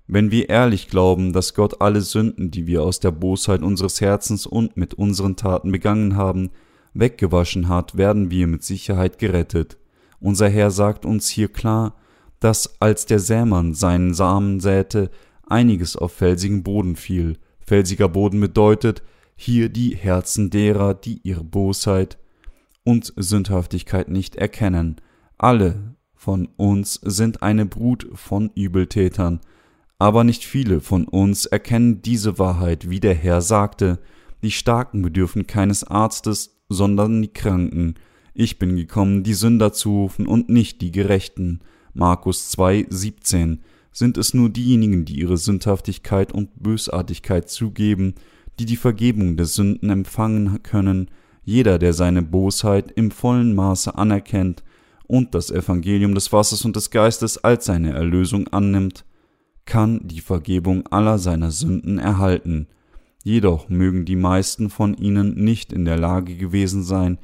[0.08, 4.46] Wenn wir ehrlich glauben, dass Gott alle Sünden, die wir aus der Bosheit unseres Herzens
[4.46, 6.50] und mit unseren Taten begangen haben,
[6.94, 9.78] weggewaschen hat, werden wir mit Sicherheit gerettet.
[10.22, 11.96] Unser Herr sagt uns hier klar,
[12.40, 15.12] dass als der Sämann seinen Samen säte,
[15.46, 17.38] einiges auf felsigen Boden fiel.
[17.60, 19.04] Felsiger Boden bedeutet
[19.42, 22.18] hier die Herzen derer, die ihre Bosheit
[22.84, 24.98] und Sündhaftigkeit nicht erkennen.
[25.38, 29.40] Alle von uns sind eine Brut von Übeltätern,
[29.98, 34.00] aber nicht viele von uns erkennen diese Wahrheit, wie der Herr sagte,
[34.44, 37.96] die Starken bedürfen keines Arztes, sondern die Kranken.
[38.34, 41.62] Ich bin gekommen, die Sünder zu rufen und nicht die Gerechten.
[41.94, 43.62] Markus 2, 17.
[43.94, 48.16] Sind es nur diejenigen, die ihre Sündhaftigkeit und Bösartigkeit zugeben,
[48.60, 51.10] die die Vergebung der Sünden empfangen können,
[51.44, 54.64] jeder, der seine Bosheit im vollen Maße anerkennt
[55.08, 59.06] und das Evangelium des Wassers und des Geistes als seine Erlösung annimmt,
[59.66, 62.68] kann die Vergebung aller seiner Sünden erhalten.
[63.24, 67.18] Jedoch mögen die meisten von ihnen nicht in der Lage gewesen sein,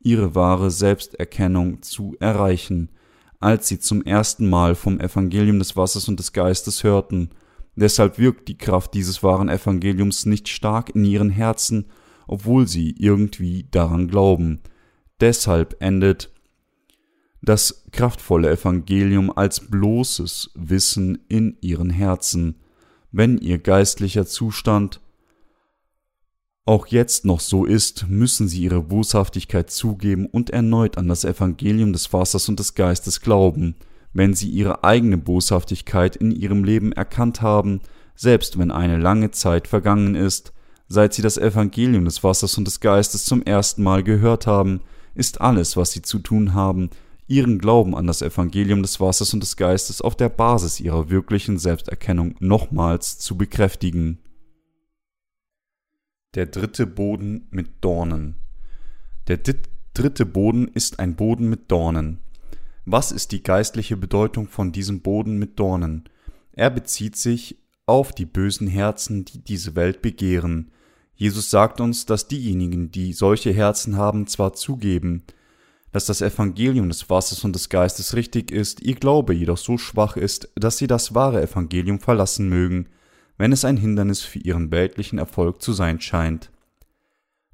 [0.00, 2.90] ihre wahre Selbsterkennung zu erreichen,
[3.40, 7.30] als sie zum ersten Mal vom Evangelium des Wassers und des Geistes hörten.
[7.74, 11.86] Deshalb wirkt die Kraft dieses wahren Evangeliums nicht stark in ihren Herzen
[12.26, 14.60] obwohl sie irgendwie daran glauben.
[15.20, 16.30] Deshalb endet
[17.42, 22.56] das kraftvolle Evangelium als bloßes Wissen in ihren Herzen,
[23.10, 25.00] wenn ihr geistlicher Zustand
[26.64, 31.92] auch jetzt noch so ist, müssen sie ihre Boshaftigkeit zugeben und erneut an das Evangelium
[31.92, 33.74] des Wassers und des Geistes glauben,
[34.12, 37.80] wenn sie ihre eigene Boshaftigkeit in ihrem Leben erkannt haben,
[38.14, 40.52] selbst wenn eine lange Zeit vergangen ist,
[40.94, 44.82] Seit sie das Evangelium des Wassers und des Geistes zum ersten Mal gehört haben,
[45.14, 46.90] ist alles, was sie zu tun haben,
[47.26, 51.58] ihren Glauben an das Evangelium des Wassers und des Geistes auf der Basis ihrer wirklichen
[51.58, 54.18] Selbsterkennung nochmals zu bekräftigen.
[56.34, 58.36] Der dritte Boden mit Dornen.
[59.28, 59.38] Der
[59.94, 62.18] dritte Boden ist ein Boden mit Dornen.
[62.84, 66.04] Was ist die geistliche Bedeutung von diesem Boden mit Dornen?
[66.52, 70.70] Er bezieht sich auf die bösen Herzen, die diese Welt begehren,
[71.22, 75.22] Jesus sagt uns, dass diejenigen, die solche Herzen haben, zwar zugeben,
[75.92, 80.16] dass das Evangelium des Wassers und des Geistes richtig ist, ihr Glaube jedoch so schwach
[80.16, 82.88] ist, dass sie das wahre Evangelium verlassen mögen,
[83.38, 86.50] wenn es ein Hindernis für ihren weltlichen Erfolg zu sein scheint.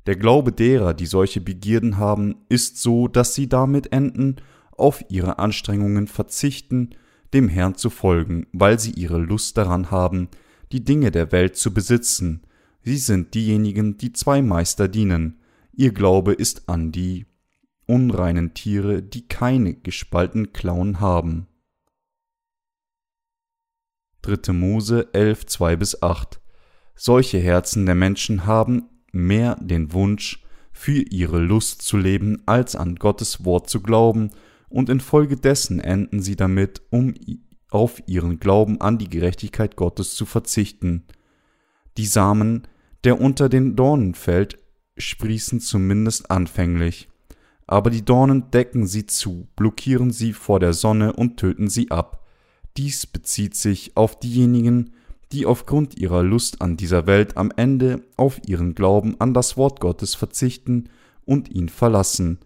[0.07, 4.37] Der Glaube derer, die solche Begierden haben, ist so, dass sie damit enden,
[4.79, 6.91] auf ihre Anstrengungen verzichten,
[7.35, 10.29] dem Herrn zu folgen, weil sie ihre Lust daran haben,
[10.73, 12.43] die Dinge der Welt zu besitzen,
[12.89, 15.41] Sie sind diejenigen, die zwei Meister dienen.
[15.73, 17.27] Ihr Glaube ist an die
[17.87, 21.49] unreinen Tiere, die keine gespaltenen Klauen haben.
[24.23, 24.55] 3.
[24.55, 26.41] Mose 11, 2 bis 8
[26.95, 32.95] Solche Herzen der Menschen haben mehr den Wunsch, für ihre Lust zu leben, als an
[32.95, 34.31] Gottes Wort zu glauben,
[34.69, 37.15] und infolgedessen enden sie damit, um
[37.71, 41.05] auf ihren Glauben an die Gerechtigkeit Gottes zu verzichten.
[41.97, 42.67] Die Samen,
[43.05, 44.59] der unter den Dornen fällt,
[44.97, 47.09] sprießen zumindest anfänglich.
[47.67, 52.27] Aber die Dornen decken sie zu, blockieren sie vor der Sonne und töten sie ab.
[52.77, 54.93] Dies bezieht sich auf diejenigen,
[55.33, 59.81] die aufgrund ihrer Lust an dieser Welt am Ende auf ihren Glauben an das Wort
[59.81, 60.89] Gottes verzichten
[61.27, 62.39] und ihn verlassen.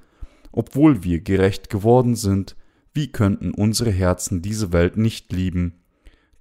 [0.53, 2.57] Obwohl wir gerecht geworden sind,
[2.95, 5.81] wie könnten unsere Herzen diese Welt nicht lieben?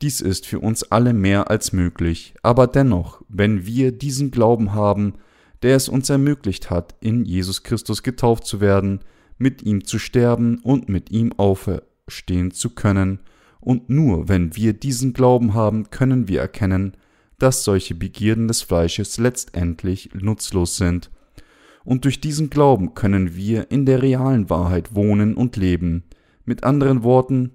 [0.02, 5.13] Dies ist für uns alle mehr als möglich, aber dennoch, wenn wir diesen Glauben haben,
[5.62, 9.00] der es uns ermöglicht hat, in Jesus Christus getauft zu werden,
[9.38, 13.19] mit ihm zu sterben und mit ihm auferstehen zu können,
[13.60, 16.97] und nur wenn wir diesen Glauben haben, können wir erkennen,
[17.38, 21.12] dass solche Begierden des Fleisches letztendlich nutzlos sind.
[21.84, 26.04] Und durch diesen Glauben können wir in der realen Wahrheit wohnen und leben.
[26.46, 27.52] Mit anderen Worten,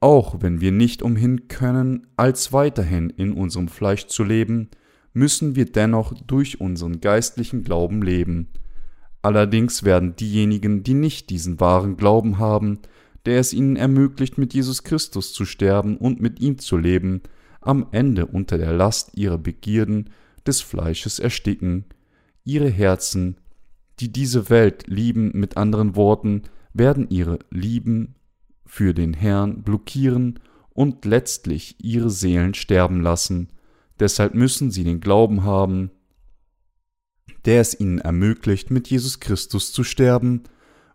[0.00, 4.68] Auch wenn wir nicht umhin können, als weiterhin in unserem Fleisch zu leben,
[5.14, 8.48] müssen wir dennoch durch unseren geistlichen Glauben leben.
[9.22, 12.80] Allerdings werden diejenigen, die nicht diesen wahren Glauben haben,
[13.24, 17.22] der es ihnen ermöglicht, mit Jesus Christus zu sterben und mit ihm zu leben,
[17.60, 20.10] am Ende unter der Last ihrer Begierden
[20.46, 21.86] des Fleisches ersticken.
[22.44, 23.38] Ihre Herzen,
[24.00, 28.14] die diese Welt lieben, mit anderen Worten, werden ihre Lieben
[28.66, 33.48] für den Herrn blockieren und letztlich ihre Seelen sterben lassen.
[33.98, 35.90] Deshalb müssen sie den Glauben haben,
[37.46, 40.42] der es ihnen ermöglicht, mit Jesus Christus zu sterben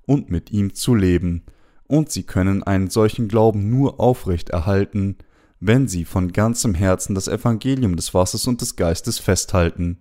[0.06, 1.44] und mit ihm zu leben,
[1.88, 5.18] und sie können einen solchen Glauben nur aufrechterhalten,
[5.60, 10.00] wenn sie von ganzem Herzen das Evangelium des Wassers und des Geistes festhalten.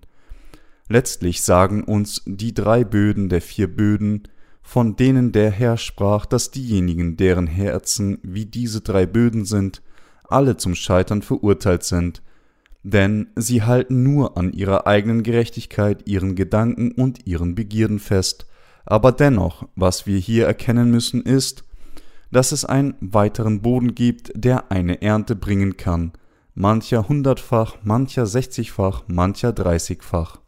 [0.92, 4.24] Letztlich sagen uns die drei Böden der vier Böden,
[4.60, 9.82] von denen der Herr sprach, dass diejenigen, deren Herzen wie diese drei Böden sind,
[10.24, 12.22] alle zum Scheitern verurteilt sind,
[12.82, 18.48] denn sie halten nur an ihrer eigenen Gerechtigkeit, ihren Gedanken und ihren Begierden fest.
[18.84, 21.62] Aber dennoch, was wir hier erkennen müssen, ist,
[22.32, 26.14] dass es einen weiteren Boden gibt, der eine Ernte bringen kann,
[26.54, 30.40] mancher hundertfach, mancher sechzigfach, mancher dreißigfach.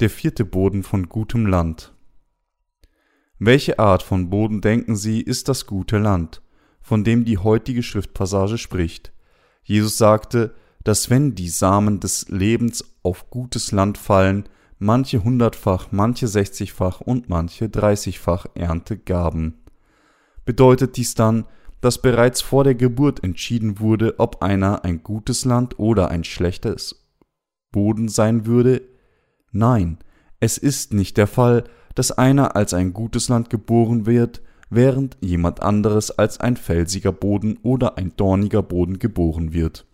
[0.00, 1.94] Der vierte Boden von gutem Land.
[3.38, 6.42] Welche Art von Boden denken Sie, ist das gute Land,
[6.80, 9.12] von dem die heutige Schriftpassage spricht?
[9.62, 14.48] Jesus sagte, dass wenn die Samen des Lebens auf gutes Land fallen,
[14.80, 19.62] manche hundertfach, manche sechzigfach und manche dreißigfach Ernte gaben.
[20.44, 21.46] Bedeutet dies dann,
[21.80, 27.06] dass bereits vor der Geburt entschieden wurde, ob einer ein gutes Land oder ein schlechtes
[27.70, 28.93] Boden sein würde?
[29.54, 29.98] Nein,
[30.40, 31.62] es ist nicht der Fall,
[31.94, 37.60] dass einer als ein gutes Land geboren wird, während jemand anderes als ein felsiger Boden
[37.62, 39.86] oder ein dorniger Boden geboren wird.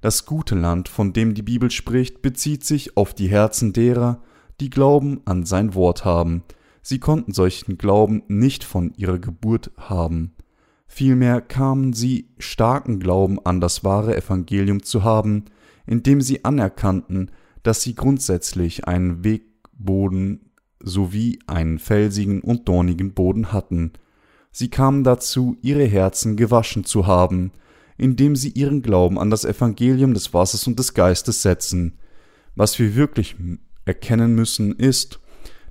[0.00, 4.22] Das gute Land, von dem die Bibel spricht, bezieht sich auf die Herzen derer,
[4.60, 6.42] die Glauben an sein Wort haben.
[6.80, 10.32] Sie konnten solchen Glauben nicht von ihrer Geburt haben.
[10.86, 15.44] Vielmehr kamen sie starken Glauben an das wahre Evangelium zu haben,
[15.86, 17.30] indem sie anerkannten,
[17.62, 20.50] dass sie grundsätzlich einen Wegboden
[20.82, 23.92] sowie einen felsigen und dornigen Boden hatten.
[24.50, 27.52] Sie kamen dazu, ihre Herzen gewaschen zu haben,
[27.96, 31.98] indem sie ihren Glauben an das Evangelium des Wassers und des Geistes setzen.
[32.54, 33.36] Was wir wirklich
[33.84, 35.20] erkennen müssen, ist,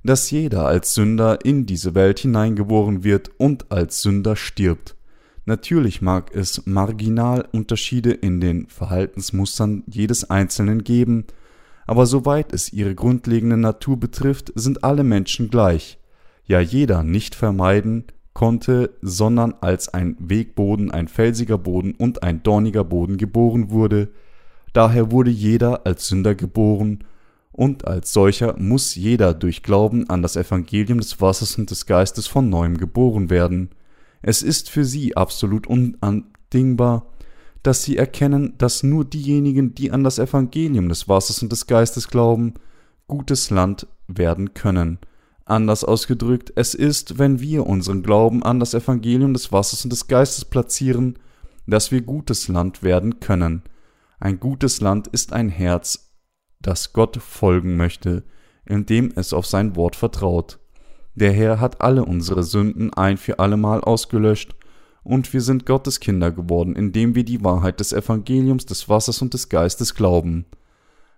[0.04, 4.96] dass jeder als Sünder in diese Welt hineingeboren wird und als Sünder stirbt.
[5.44, 11.26] Natürlich mag es Marginalunterschiede in den Verhaltensmustern jedes Einzelnen geben,
[11.86, 15.98] aber soweit es ihre grundlegende Natur betrifft, sind alle Menschen gleich,
[16.46, 22.84] ja jeder nicht vermeiden konnte, sondern als ein Wegboden, ein felsiger Boden und ein dorniger
[22.84, 24.10] Boden geboren wurde,
[24.72, 27.04] daher wurde jeder als Sünder geboren,
[27.52, 32.26] und als solcher muss jeder durch Glauben an das Evangelium des Wassers und des Geistes
[32.26, 33.70] von neuem geboren werden.
[34.22, 37.06] Es ist für sie absolut unandingbar,
[37.62, 42.08] dass sie erkennen, dass nur diejenigen, die an das Evangelium des Wassers und des Geistes
[42.08, 42.54] glauben,
[43.06, 44.98] gutes Land werden können.
[45.44, 50.06] Anders ausgedrückt, es ist, wenn wir unseren Glauben an das Evangelium des Wassers und des
[50.06, 51.18] Geistes platzieren,
[51.66, 53.62] dass wir gutes Land werden können.
[54.20, 56.12] Ein gutes Land ist ein Herz,
[56.60, 58.24] das Gott folgen möchte,
[58.64, 60.60] indem es auf sein Wort vertraut.
[61.14, 64.54] Der Herr hat alle unsere Sünden ein für allemal ausgelöscht
[65.02, 69.34] und wir sind Gottes Kinder geworden, indem wir die Wahrheit des Evangeliums des Wassers und
[69.34, 70.46] des Geistes glauben.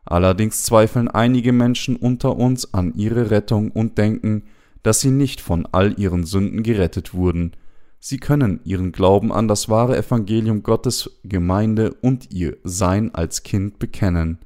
[0.04, 4.44] Allerdings zweifeln einige Menschen unter uns an ihre Rettung und denken,
[4.82, 7.52] dass sie nicht von all ihren Sünden gerettet wurden.
[8.00, 13.78] Sie können ihren Glauben an das wahre Evangelium Gottes Gemeinde und ihr Sein als Kind
[13.78, 14.38] bekennen.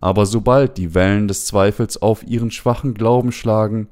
[0.00, 3.88] Aber sobald die Wellen des Zweifels auf ihren schwachen Glauben schlagen,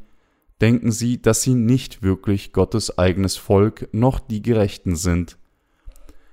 [0.62, 5.36] denken sie, dass sie nicht wirklich Gottes eigenes Volk noch die Gerechten sind.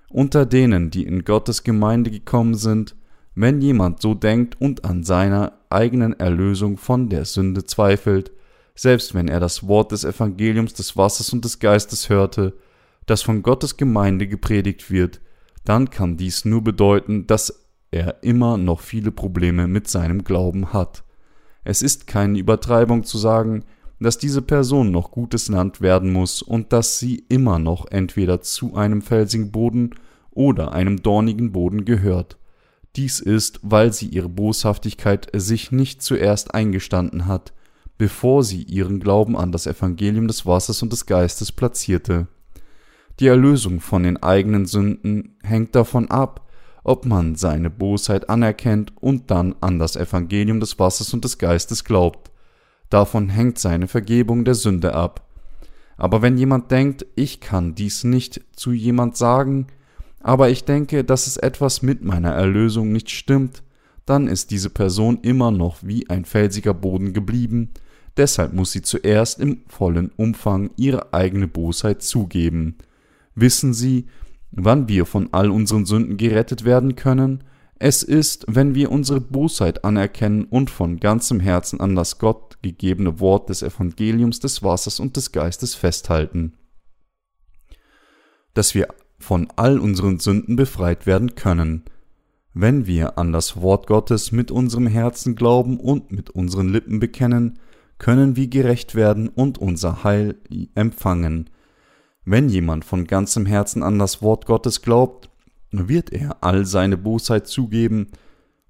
[0.09, 2.95] Unter denen, die in Gottes Gemeinde gekommen sind,
[3.35, 8.31] wenn jemand so denkt und an seiner eigenen Erlösung von der Sünde zweifelt,
[8.75, 12.53] selbst wenn er das Wort des Evangeliums des Wassers und des Geistes hörte,
[13.07, 15.21] das von Gottes Gemeinde gepredigt wird,
[15.65, 21.03] dann kann dies nur bedeuten, dass er immer noch viele Probleme mit seinem Glauben hat.
[21.63, 23.65] Es ist keine Übertreibung zu sagen,
[23.99, 28.75] dass diese Person noch gutes Land werden muss und dass sie immer noch entweder zu
[28.75, 29.91] einem felsigen Boden
[30.31, 32.37] oder einem dornigen Boden gehört.
[32.95, 37.53] Dies ist, weil sie ihre Boshaftigkeit sich nicht zuerst eingestanden hat,
[37.97, 42.27] bevor sie ihren Glauben an das Evangelium des Wassers und des Geistes platzierte.
[43.19, 46.47] Die Erlösung von den eigenen Sünden hängt davon ab,
[46.85, 51.83] ob man seine Bosheit anerkennt und dann an das Evangelium des Wassers und des Geistes
[51.83, 52.31] glaubt.
[52.89, 55.27] Davon hängt seine Vergebung der Sünde ab.
[55.97, 59.67] Aber wenn jemand denkt, ich kann dies nicht zu jemand sagen,
[60.21, 63.63] aber ich denke, dass es etwas mit meiner Erlösung nicht stimmt,
[64.05, 67.69] dann ist diese Person immer noch wie ein felsiger Boden geblieben,
[68.17, 72.77] deshalb muss sie zuerst im vollen Umfang ihre eigene Bosheit zugeben.
[73.35, 74.07] Wissen Sie,
[74.51, 77.43] wann wir von all unseren Sünden gerettet werden können?
[77.77, 83.19] Es ist, wenn wir unsere Bosheit anerkennen und von ganzem Herzen an das Gott gegebene
[83.19, 86.53] Wort des Evangeliums des Wassers und des Geistes festhalten.
[88.53, 88.87] Dass wir
[89.19, 91.83] von all unseren Sünden befreit werden können,
[92.53, 97.59] wenn wir an das Wort Gottes mit unserem Herzen glauben und mit unseren Lippen bekennen,
[97.99, 100.37] können wir gerecht werden und unser Heil
[100.73, 101.49] empfangen.
[102.25, 105.29] Wenn jemand von ganzem Herzen an das Wort Gottes glaubt,
[105.71, 108.07] wird er all seine Bosheit zugeben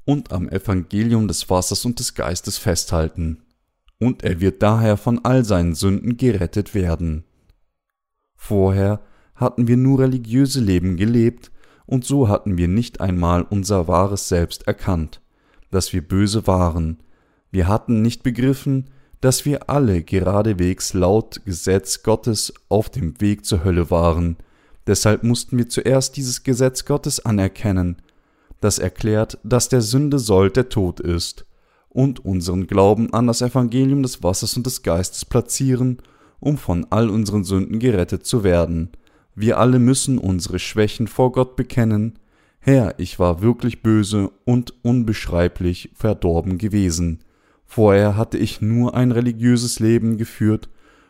[0.05, 3.43] und am Evangelium des Wassers und des Geistes festhalten,
[3.99, 7.25] und er wird daher von all seinen Sünden gerettet werden.
[8.35, 9.01] Vorher
[9.35, 11.51] hatten wir nur religiöse Leben gelebt,
[11.85, 15.21] und so hatten wir nicht einmal unser wahres Selbst erkannt,
[15.71, 16.99] dass wir böse waren.
[17.51, 18.91] Wir hatten nicht begriffen,
[19.21, 24.37] dass wir alle geradewegs laut Gesetz Gottes auf dem Weg zur Hölle waren.
[24.87, 27.97] Deshalb mussten wir zuerst dieses Gesetz Gottes anerkennen,
[28.61, 31.45] das erklärt, dass der Sünde Sold der Tod ist,
[31.89, 35.97] und unseren Glauben an das Evangelium des Wassers und des Geistes platzieren,
[36.39, 38.91] um von all unseren Sünden gerettet zu werden.
[39.35, 42.19] Wir alle müssen unsere Schwächen vor Gott bekennen.
[42.59, 47.19] Herr, ich war wirklich böse und unbeschreiblich verdorben gewesen.
[47.65, 50.69] Vorher hatte ich nur ein religiöses Leben geführt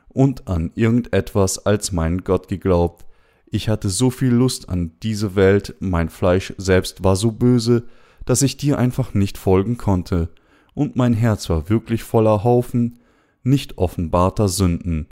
[0.10, 3.06] und an irgendetwas als meinen Gott geglaubt.
[3.52, 7.86] Ich hatte so viel Lust an diese Welt, mein Fleisch selbst war so böse,
[8.26, 10.30] dass ich dir einfach nicht folgen konnte,
[10.74, 13.00] und mein Herz war wirklich voller Haufen
[13.44, 15.08] nicht offenbarter Sünden.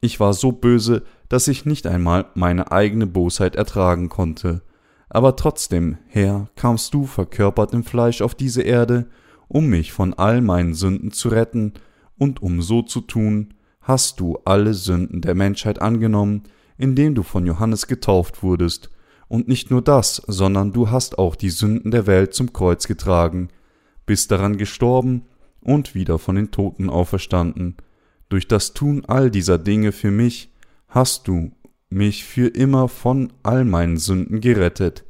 [0.00, 4.62] Ich war so böse, dass ich nicht einmal meine eigene Bosheit ertragen konnte.
[5.08, 9.06] Aber trotzdem, Herr, kamst du verkörpert im Fleisch auf diese Erde,
[9.48, 11.74] um mich von all meinen Sünden zu retten,
[12.16, 16.42] und um so zu tun, hast du alle Sünden der Menschheit angenommen,
[16.76, 18.90] indem du von Johannes getauft wurdest,
[19.26, 23.48] und nicht nur das, sondern du hast auch die Sünden der Welt zum Kreuz getragen,
[24.06, 25.22] bist daran gestorben
[25.60, 27.76] und wieder von den Toten auferstanden.
[28.28, 30.52] Durch das Tun all dieser Dinge für mich
[30.88, 31.52] hast du
[31.90, 35.04] mich für immer von all meinen Sünden gerettet.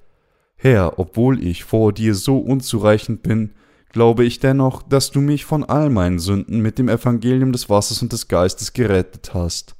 [0.56, 3.52] Herr, obwohl ich vor dir so unzureichend bin,
[3.92, 8.02] glaube ich dennoch, dass du mich von all meinen Sünden mit dem Evangelium des Wassers
[8.02, 9.74] und des Geistes gerettet hast.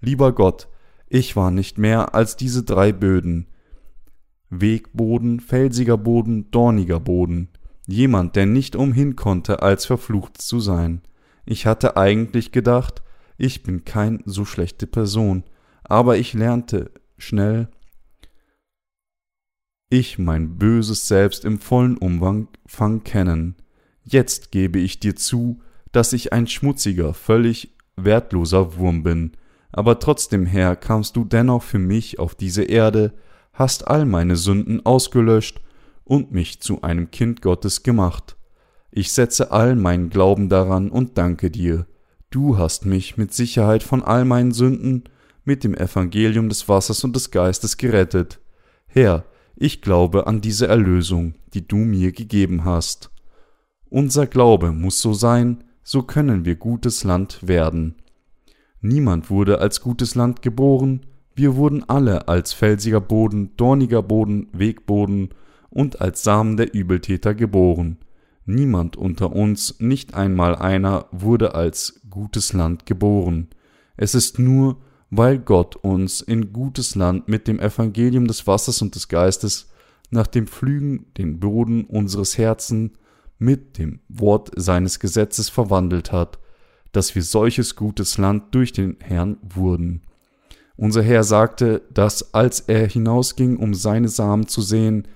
[0.00, 0.68] Lieber Gott,
[1.08, 3.46] ich war nicht mehr als diese drei Böden.
[4.50, 7.48] Wegboden, felsiger Boden, dorniger Boden.
[7.90, 11.02] Jemand, der nicht umhin konnte, als verflucht zu sein.
[11.44, 13.02] Ich hatte eigentlich gedacht,
[13.36, 15.42] ich bin kein so schlechte Person,
[15.82, 17.68] aber ich lernte schnell,
[19.88, 23.56] ich mein böses Selbst im vollen Umfang kennen.
[24.04, 25.60] Jetzt gebe ich dir zu,
[25.90, 29.32] dass ich ein schmutziger, völlig wertloser Wurm bin,
[29.72, 33.14] aber trotzdem, Herr, kamst du dennoch für mich auf diese Erde,
[33.52, 35.60] hast all meine Sünden ausgelöscht
[36.10, 38.36] und mich zu einem Kind Gottes gemacht.
[38.90, 41.86] Ich setze all meinen Glauben daran und danke dir,
[42.30, 45.04] Du hast mich mit Sicherheit von all meinen Sünden
[45.44, 48.40] mit dem Evangelium des Wassers und des Geistes gerettet.
[48.86, 49.24] Herr,
[49.56, 53.10] ich glaube an diese Erlösung, die du mir gegeben hast.
[53.88, 57.96] Unser Glaube muss so sein, so können wir gutes Land werden.
[58.80, 65.30] Niemand wurde als gutes Land geboren, wir wurden alle als felsiger Boden, dorniger Boden, Wegboden
[65.70, 67.98] und als Samen der Übeltäter geboren.
[68.44, 73.48] Niemand unter uns, nicht einmal einer, wurde als gutes Land geboren.
[73.96, 74.78] Es ist nur,
[75.10, 79.70] weil Gott uns in gutes Land mit dem Evangelium des Wassers und des Geistes
[80.10, 82.92] nach dem Pflügen den Boden unseres Herzens
[83.38, 86.38] mit dem Wort seines Gesetzes verwandelt hat,
[86.92, 90.02] dass wir solches gutes Land durch den Herrn wurden.
[90.76, 95.06] Unser Herr sagte, dass als er hinausging, um seine Samen zu sehen,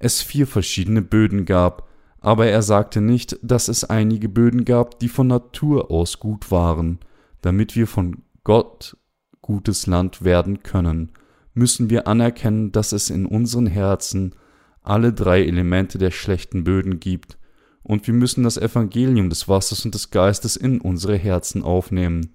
[0.00, 1.88] es vier verschiedene Böden gab,
[2.20, 6.98] aber er sagte nicht, dass es einige Böden gab, die von Natur aus gut waren.
[7.42, 8.96] Damit wir von Gott
[9.40, 11.12] gutes Land werden können,
[11.54, 14.34] müssen wir anerkennen, dass es in unseren Herzen
[14.82, 17.38] alle drei Elemente der schlechten Böden gibt,
[17.82, 22.30] und wir müssen das Evangelium des Wassers und des Geistes in unsere Herzen aufnehmen.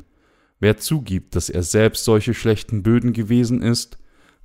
[0.60, 3.98] Wer zugibt, dass er selbst solche schlechten Böden gewesen ist,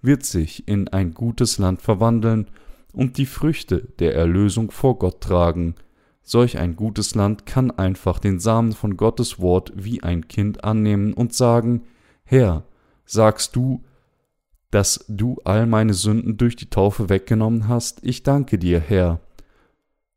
[0.03, 2.51] wird sich in ein gutes Land verwandeln
[2.93, 5.75] und die Früchte der Erlösung vor Gott tragen.
[6.23, 11.13] Solch ein gutes Land kann einfach den Samen von Gottes Wort wie ein Kind annehmen
[11.13, 11.83] und sagen,
[12.25, 12.65] Herr,
[13.05, 13.83] sagst du,
[14.71, 19.21] dass du all meine Sünden durch die Taufe weggenommen hast, ich danke dir, Herr.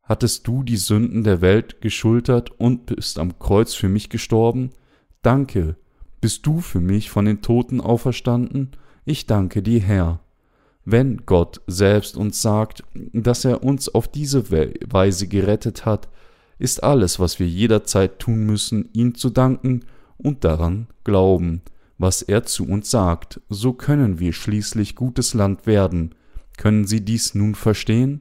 [0.02, 4.70] Hattest du die Sünden der Welt geschultert und bist am Kreuz für mich gestorben?
[5.22, 5.76] Danke.
[6.20, 8.72] Bist du für mich von den Toten auferstanden?
[9.04, 10.23] Ich danke dir, Herr.
[10.84, 16.08] Wenn Gott selbst uns sagt, dass er uns auf diese Weise gerettet hat,
[16.58, 19.84] ist alles, was wir jederzeit tun müssen, ihm zu danken
[20.18, 21.62] und daran glauben,
[21.98, 26.14] was er zu uns sagt, so können wir schließlich gutes Land werden.
[26.56, 28.20] Können Sie dies nun verstehen?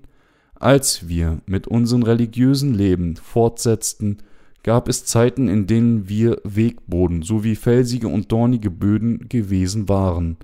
[0.56, 4.20] Als wir mit unserem religiösen Leben fortsetzten,
[4.64, 10.38] gab es Zeiten, in denen wir Wegboden sowie felsige und dornige Böden gewesen waren.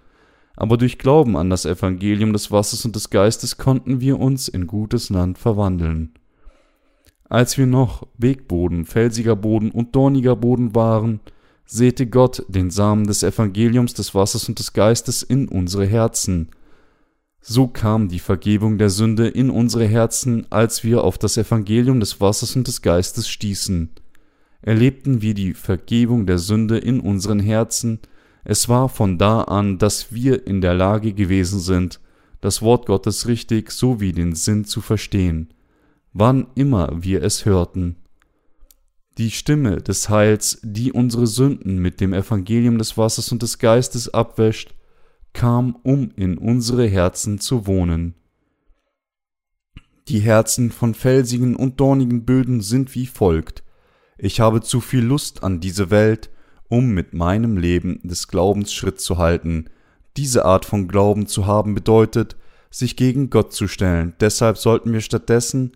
[0.60, 4.68] Aber durch Glauben an das Evangelium des Wassers und des Geistes konnten wir uns in
[4.68, 6.12] gutes Land verwandeln.
[7.30, 11.22] Als wir noch Wegboden, felsiger Boden und dorniger Boden waren,
[11.66, 16.49] säte Gott den Samen des Evangeliums des Wassers und des Geistes in unsere Herzen.
[17.39, 22.20] So kam die Vergebung der Sünde in unsere Herzen, als wir auf das Evangelium des
[22.20, 23.91] Wassers und des Geistes stießen.
[24.62, 27.99] Erlebten wir die Vergebung der Sünde in unseren Herzen,
[28.43, 31.99] es war von da an, dass wir in der Lage gewesen sind,
[32.41, 35.53] das Wort Gottes richtig sowie den Sinn zu verstehen,
[36.13, 37.97] wann immer wir es hörten
[39.19, 44.13] die Stimme des Heils, die unsere Sünden mit dem Evangelium des Wassers und des Geistes
[44.13, 44.73] abwäscht,
[45.33, 48.15] kam, um in unsere Herzen zu wohnen.
[50.07, 53.61] Die Herzen von felsigen und dornigen Böden sind wie folgt.
[54.17, 56.29] Ich habe zu viel Lust an diese Welt,
[56.70, 59.65] um mit meinem Leben des Glaubens Schritt zu halten.
[60.15, 62.38] Diese Art von Glauben zu haben bedeutet,
[62.72, 64.13] sich gegen Gott zu stellen.
[64.20, 65.74] Deshalb sollten wir stattdessen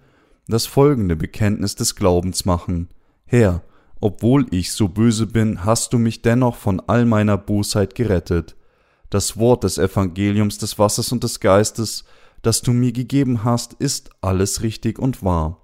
[0.48, 2.90] das folgende Bekenntnis des Glaubens machen.
[3.26, 3.64] Herr,
[4.00, 8.56] obwohl ich so böse bin, hast du mich dennoch von all meiner Bosheit gerettet.
[9.10, 12.04] Das Wort des Evangeliums des Wassers und des Geistes,
[12.42, 15.62] das du mir gegeben hast, ist alles richtig und wahr.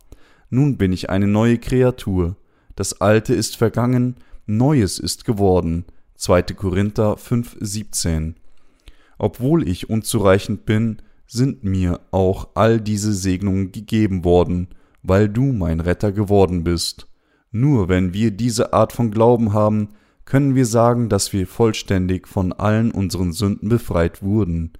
[0.49, 2.37] Nun bin ich eine neue Kreatur.
[2.75, 4.15] Das Alte ist vergangen,
[4.51, 5.85] Neues ist geworden.
[6.15, 6.41] 2.
[6.41, 8.33] Korinther 5, 17.
[9.19, 14.69] Obwohl ich unzureichend bin, sind mir auch all diese Segnungen gegeben worden,
[15.03, 17.05] weil du mein Retter geworden bist.
[17.51, 19.89] Nur wenn wir diese Art von Glauben haben,
[20.25, 24.73] können wir sagen, dass wir vollständig von allen unseren Sünden befreit wurden.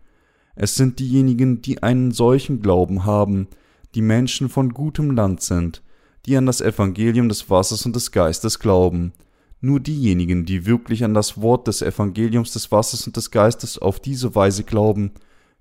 [0.55, 3.47] Es sind diejenigen, die einen solchen Glauben haben,
[3.93, 5.83] die Menschen von gutem Land sind,
[6.25, 9.13] die an das Evangelium des Wassers und des Geistes glauben.
[9.61, 13.99] Nur diejenigen, die wirklich an das Wort des Evangeliums des Wassers und des Geistes auf
[13.99, 15.11] diese Weise glauben,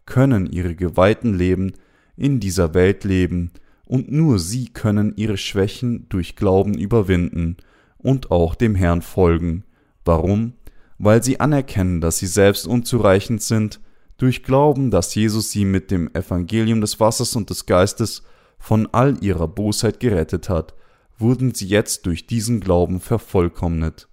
[0.06, 1.72] können ihre geweihten Leben
[2.16, 3.50] in dieser Welt leben
[3.84, 7.56] und nur sie können ihre Schwächen durch Glauben überwinden
[7.96, 9.64] und auch dem Herrn folgen.
[10.04, 10.52] Warum?
[10.98, 13.80] Weil sie anerkennen, dass sie selbst unzureichend sind,
[14.16, 18.22] durch Glauben, dass Jesus sie mit dem Evangelium des Wassers und des Geistes
[18.58, 20.74] von all ihrer Bosheit gerettet hat,
[21.18, 24.08] wurden sie jetzt durch diesen Glauben vervollkommnet.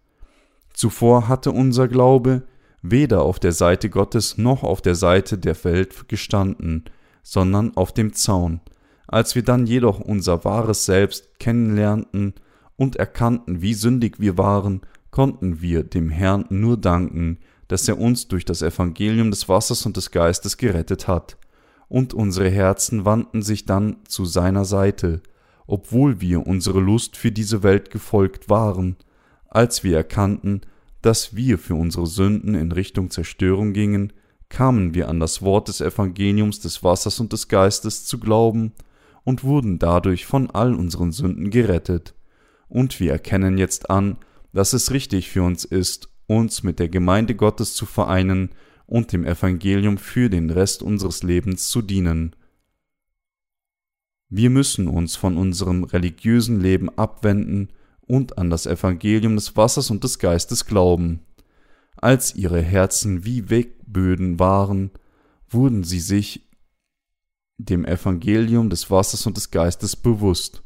[0.73, 2.43] Zuvor hatte unser Glaube
[2.81, 6.85] weder auf der Seite Gottes noch auf der Seite der Welt gestanden,
[7.23, 8.61] sondern auf dem Zaun,
[9.07, 12.33] als wir dann jedoch unser wahres Selbst kennenlernten
[12.75, 14.81] und erkannten, wie sündig wir waren,
[15.11, 19.97] konnten wir dem Herrn nur danken, dass er uns durch das Evangelium des Wassers und
[19.97, 21.37] des Geistes gerettet hat,
[21.87, 25.21] und unsere Herzen wandten sich dann zu seiner Seite,
[25.67, 28.95] obwohl wir unsere Lust für diese Welt gefolgt waren,
[29.47, 30.61] als wir erkannten,
[31.01, 34.11] dass wir für unsere Sünden in Richtung Zerstörung gingen,
[34.49, 38.73] kamen wir an das Wort des Evangeliums des Wassers und des Geistes zu glauben
[39.23, 42.13] und wurden dadurch von all unseren Sünden gerettet.
[42.67, 44.17] Und wir erkennen jetzt an,
[44.53, 48.49] dass es richtig für uns ist, uns mit der Gemeinde Gottes zu vereinen
[48.87, 52.35] und dem Evangelium für den Rest unseres Lebens zu dienen.
[54.29, 57.69] Wir müssen uns von unserem religiösen Leben abwenden
[58.01, 61.21] und an das Evangelium des Wassers und des Geistes glauben.
[61.97, 64.91] Als ihre Herzen wie Wegböden waren,
[65.49, 66.47] wurden sie sich
[67.57, 70.63] dem Evangelium des Wassers und des Geistes bewusst,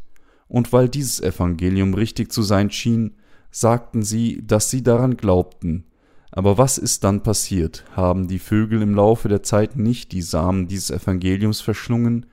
[0.48, 3.16] und weil dieses Evangelium richtig zu sein schien,
[3.52, 5.86] sagten sie, dass sie daran glaubten.
[6.32, 7.86] Aber was ist dann passiert?
[7.92, 12.26] Haben die Vögel im Laufe der Zeit nicht die Samen dieses Evangeliums verschlungen,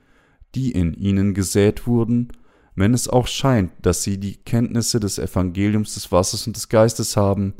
[0.57, 2.33] die in ihnen gesät wurden,
[2.75, 7.17] wenn es auch scheint, dass sie die Kenntnisse des Evangeliums des Wassers und des Geistes
[7.17, 7.55] haben,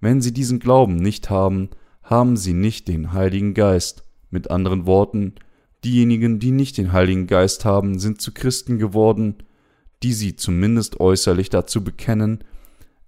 [0.00, 1.70] wenn sie diesen Glauben nicht haben,
[2.02, 4.04] haben sie nicht den Heiligen Geist.
[4.30, 5.34] Mit anderen Worten,
[5.84, 9.36] diejenigen, die nicht den Heiligen Geist haben, sind zu Christen geworden,
[10.02, 12.44] die sie zumindest äußerlich dazu bekennen,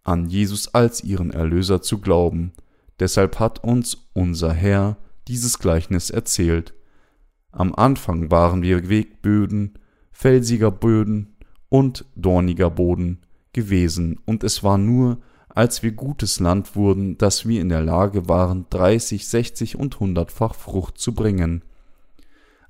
[0.05, 2.53] an Jesus als ihren Erlöser zu glauben.
[2.99, 4.97] Deshalb hat uns unser Herr
[5.29, 6.73] dieses Gleichnis erzählt.
[7.59, 9.81] Am Anfang waren wir Wegböden,
[10.13, 11.35] felsiger Böden
[11.69, 13.19] und dorniger Boden
[13.53, 18.29] gewesen, und es war nur, als wir gutes Land wurden, dass wir in der Lage
[18.29, 21.65] waren, dreißig, sechzig und hundertfach Frucht zu bringen.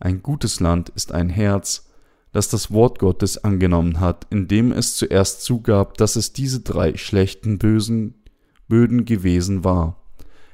[0.00, 1.90] Ein gutes Land ist ein Herz,
[2.32, 7.58] das das Wort Gottes angenommen hat, indem es zuerst zugab, dass es diese drei schlechten,
[7.58, 8.14] bösen
[8.68, 10.02] Böden gewesen war.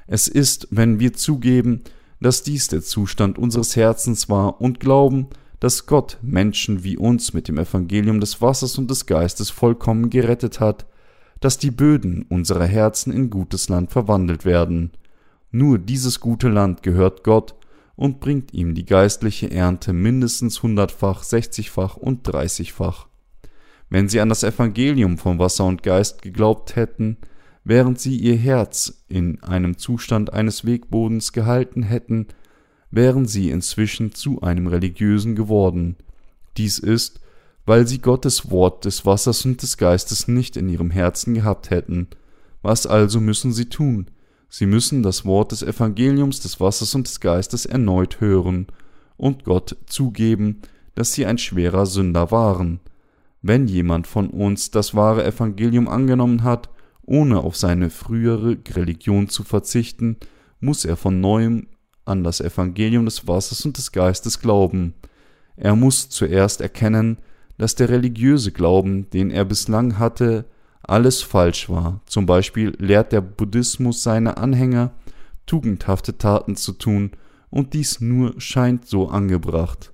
[0.09, 1.85] Es ist, wenn wir zugeben,
[2.25, 5.27] dass dies der Zustand unseres Herzens war und glauben,
[5.61, 10.59] dass Gott Menschen wie uns mit dem Evangelium des Wassers und des Geistes vollkommen gerettet
[10.59, 10.87] hat,
[11.41, 14.93] dass die Böden unserer Herzen in gutes Land verwandelt werden.
[15.51, 17.57] Nur dieses gute Land gehört Gott
[17.95, 23.07] und bringt ihm die geistliche Ernte mindestens hundertfach, sechzigfach und dreißigfach.
[23.91, 27.18] Wenn sie an das Evangelium von Wasser und Geist geglaubt hätten,
[27.64, 32.26] während sie ihr Herz in einem Zustand eines Wegbodens gehalten hätten,
[32.90, 35.96] wären sie inzwischen zu einem religiösen geworden.
[36.56, 37.20] Dies ist,
[37.66, 42.08] weil sie Gottes Wort des Wassers und des Geistes nicht in ihrem Herzen gehabt hätten.
[42.62, 44.06] Was also müssen sie tun?
[44.48, 48.66] Sie müssen das Wort des Evangeliums des Wassers und des Geistes erneut hören
[49.16, 50.60] und Gott zugeben,
[50.94, 52.80] dass sie ein schwerer Sünder waren.
[53.42, 56.68] Wenn jemand von uns das wahre Evangelium angenommen hat,
[57.07, 60.16] ohne auf seine frühere Religion zu verzichten,
[60.61, 61.66] muss er von neuem
[62.05, 64.94] an das Evangelium des Wassers und des Geistes glauben.
[65.57, 67.18] Er muss zuerst erkennen,
[67.59, 70.44] dass der religiöse Glauben, den er bislang hatte,
[70.82, 72.00] alles falsch war.
[72.07, 74.92] Zum Beispiel lehrt der Buddhismus seine Anhänger,
[75.46, 77.12] tugendhafte Taten zu tun,
[77.50, 79.92] und dies nur scheint so angebracht.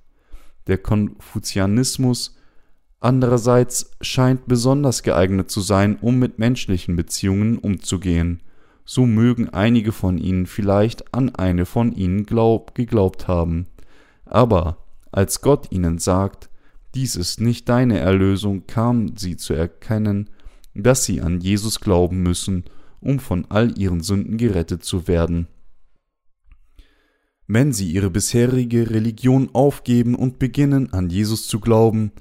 [0.65, 2.35] Der Konfuzianismus
[3.01, 8.41] andererseits scheint besonders geeignet zu sein, um mit menschlichen Beziehungen umzugehen.
[8.85, 13.67] So mögen einige von ihnen vielleicht an eine von ihnen glaub, geglaubt haben.
[14.25, 14.77] Aber
[15.11, 16.49] als Gott ihnen sagt,
[16.95, 20.29] dies ist nicht deine Erlösung, kamen sie zu erkennen,
[20.73, 22.65] dass sie an Jesus glauben müssen,
[23.01, 25.47] um von all ihren Sünden gerettet zu werden.
[27.47, 32.11] Wenn sie ihre bisherige Religion aufgeben und beginnen an Jesus zu glauben,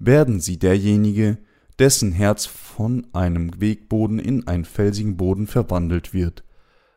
[0.00, 1.38] werden sie derjenige,
[1.78, 6.42] dessen Herz von einem Wegboden in einen felsigen Boden verwandelt wird.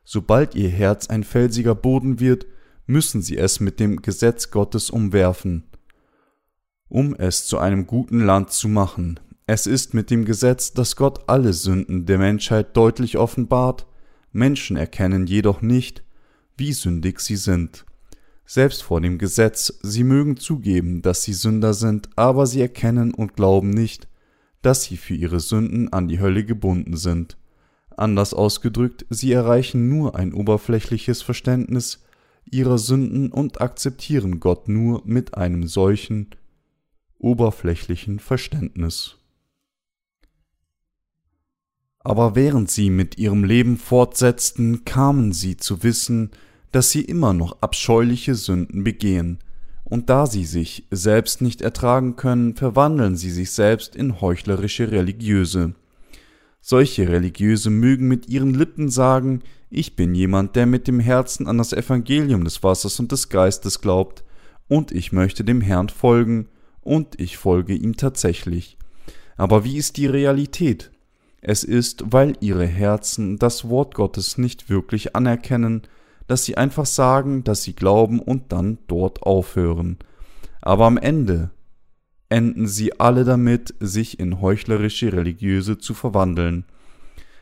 [0.04, 2.48] Sobald ihr Herz ein felsiger Boden wird,
[2.86, 5.64] müssen sie es mit dem Gesetz Gottes umwerfen,
[6.90, 9.20] um es zu einem guten Land zu machen.
[9.46, 13.86] Es ist mit dem Gesetz, dass Gott alle Sünden der Menschheit deutlich offenbart,
[14.32, 16.04] Menschen erkennen jedoch nicht,
[16.58, 17.86] wie sündig sie sind
[18.46, 23.36] selbst vor dem Gesetz, sie mögen zugeben, dass sie Sünder sind, aber sie erkennen und
[23.36, 24.08] glauben nicht,
[24.62, 27.38] dass sie für ihre Sünden an die Hölle gebunden sind.
[27.96, 32.04] Anders ausgedrückt, sie erreichen nur ein oberflächliches Verständnis
[32.50, 36.30] ihrer Sünden und akzeptieren Gott nur mit einem solchen
[37.20, 39.18] oberflächlichen Verständnis.
[42.00, 46.32] Aber während sie mit ihrem Leben fortsetzten, kamen sie zu wissen,
[46.74, 49.40] dass sie immer noch abscheuliche Sünden begehen,
[49.86, 55.76] und da sie sich selbst nicht ertragen können, verwandeln sie sich selbst in heuchlerische Religiöse.
[56.62, 61.60] Solche Religiöse mögen mit ihren Lippen sagen, ich bin jemand, der mit dem Herzen an
[61.60, 64.24] das Evangelium des Wassers und des Geistes glaubt,
[64.68, 66.48] und ich möchte dem Herrn folgen,
[66.82, 68.78] und ich folge ihm tatsächlich.
[69.38, 70.90] Aber wie ist die Realität?
[71.40, 75.84] Es ist, weil ihre Herzen das Wort Gottes nicht wirklich anerkennen,
[76.28, 79.98] dass sie einfach sagen, dass sie glauben und dann dort aufhören.
[80.62, 81.52] Aber am Ende
[82.30, 86.66] enden sie alle damit, sich in heuchlerische Religiöse zu verwandeln.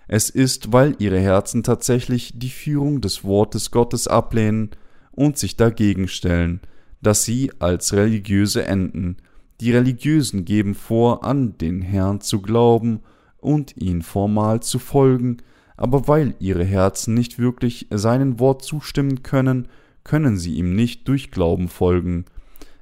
[0.08, 4.72] Es ist, weil ihre Herzen tatsächlich die Führung des Wortes Gottes ablehnen
[5.12, 6.60] und sich dagegen stellen,
[7.02, 9.18] dass sie als Religiöse enden.
[9.62, 13.00] Die Religiösen geben vor, an den Herrn zu glauben
[13.38, 15.38] und ihn formal zu folgen,
[15.82, 19.68] aber weil ihre Herzen nicht wirklich seinem Wort zustimmen können,
[20.04, 22.26] können sie ihm nicht durch Glauben folgen.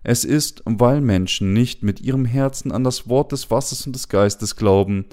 [0.04, 4.10] Es ist, weil Menschen nicht mit ihrem Herzen an das Wort des Wassers und des
[4.10, 5.06] Geistes glauben,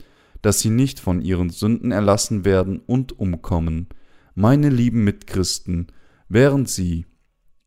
[0.43, 3.87] dass sie nicht von ihren Sünden erlassen werden und umkommen.
[4.35, 5.87] Meine lieben Mitchristen,
[6.29, 7.07] während sie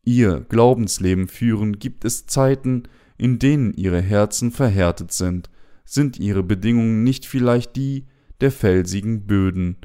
[0.04, 2.82] ihr Glaubensleben führen, gibt es Zeiten,
[3.16, 5.48] in denen ihre Herzen verhärtet sind.
[5.86, 8.04] Sind ihre Bedingungen nicht vielleicht die
[8.42, 9.78] der felsigen Böden,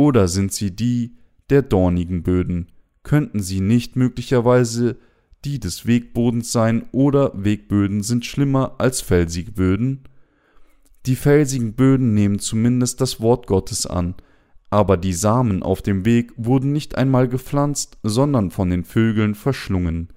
[0.00, 1.16] oder sind sie die
[1.50, 2.68] der dornigen Böden?
[3.02, 4.96] könnten sie nicht möglicherweise
[5.44, 10.04] die des Wegbodens sein oder Wegböden sind schlimmer als felsige Böden?
[11.06, 14.14] Die felsigen Böden nehmen zumindest das Wort Gottes an,
[14.68, 20.08] aber die Samen auf dem Weg wurden nicht einmal gepflanzt, sondern von den Vögeln verschlungen.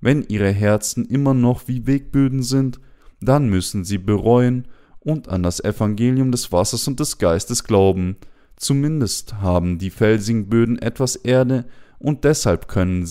[0.00, 2.80] Wenn ihre Herzen immer noch wie Wegböden sind,
[3.20, 4.66] dann müssen sie bereuen
[4.98, 8.16] und an das Evangelium des Wassers und des Geistes glauben.
[8.60, 11.64] Zumindest haben die felsigen Böden etwas Erde
[11.98, 13.08] und deshalb können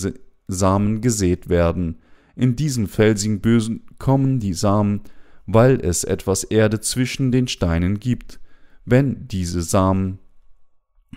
[0.47, 1.97] Samen gesät werden.
[2.35, 5.01] In diesen felsigen Böden kommen die Samen,
[5.47, 8.39] weil es etwas Erde zwischen den Steinen gibt.
[8.85, 10.19] Wenn diese Samen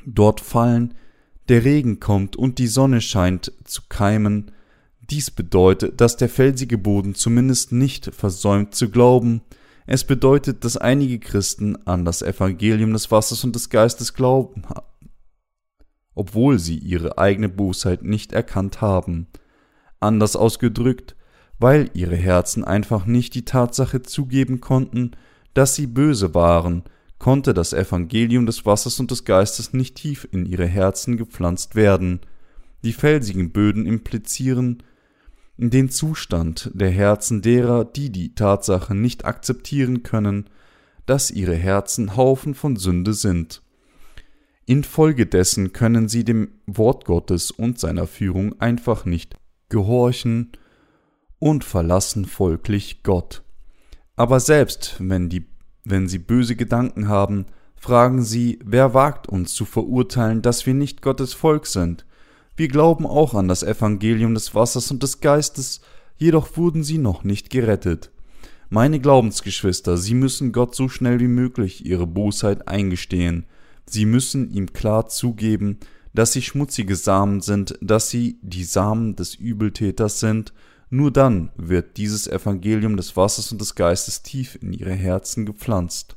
[0.06, 0.94] dort fallen,
[1.50, 4.50] der Regen kommt und die Sonne scheint zu keimen,
[5.10, 9.42] dies bedeutet, dass der felsige Boden zumindest nicht versäumt zu glauben.
[9.86, 14.62] Es bedeutet, dass einige Christen an das Evangelium des Wassers und des Geistes glauben,
[16.14, 19.26] obwohl sie ihre eigene Bosheit nicht erkannt haben.
[19.98, 21.16] Anders ausgedrückt,
[21.58, 25.12] weil ihre Herzen einfach nicht die Tatsache zugeben konnten,
[25.54, 26.84] dass sie böse waren,
[27.18, 32.20] konnte das Evangelium des Wassers und des Geistes nicht tief in ihre Herzen gepflanzt werden.
[32.82, 34.82] Die felsigen Böden implizieren
[35.56, 40.48] den Zustand der Herzen derer, die die Tatsache nicht akzeptieren können,
[41.06, 43.62] dass ihre Herzen Haufen von Sünde sind.
[44.66, 49.36] Infolgedessen können sie dem Wort Gottes und seiner Führung einfach nicht
[49.68, 50.52] gehorchen
[51.38, 53.42] und verlassen folglich Gott.
[54.14, 55.46] Aber selbst wenn die
[55.84, 57.46] wenn sie böse Gedanken haben,
[57.76, 62.06] fragen sie, wer wagt uns zu verurteilen, dass wir nicht Gottes Volk sind?
[62.56, 65.80] Wir glauben auch an das Evangelium des Wassers und des Geistes,
[66.16, 68.10] jedoch wurden sie noch nicht gerettet.
[68.68, 73.44] Meine Glaubensgeschwister, Sie müssen Gott so schnell wie möglich Ihre Bosheit eingestehen.
[73.84, 75.78] Sie müssen ihm klar zugeben,
[76.14, 80.54] dass Sie schmutzige Samen sind, dass Sie die Samen des Übeltäters sind
[80.94, 86.16] nur dann wird dieses Evangelium des Wassers und des Geistes tief in ihre Herzen gepflanzt.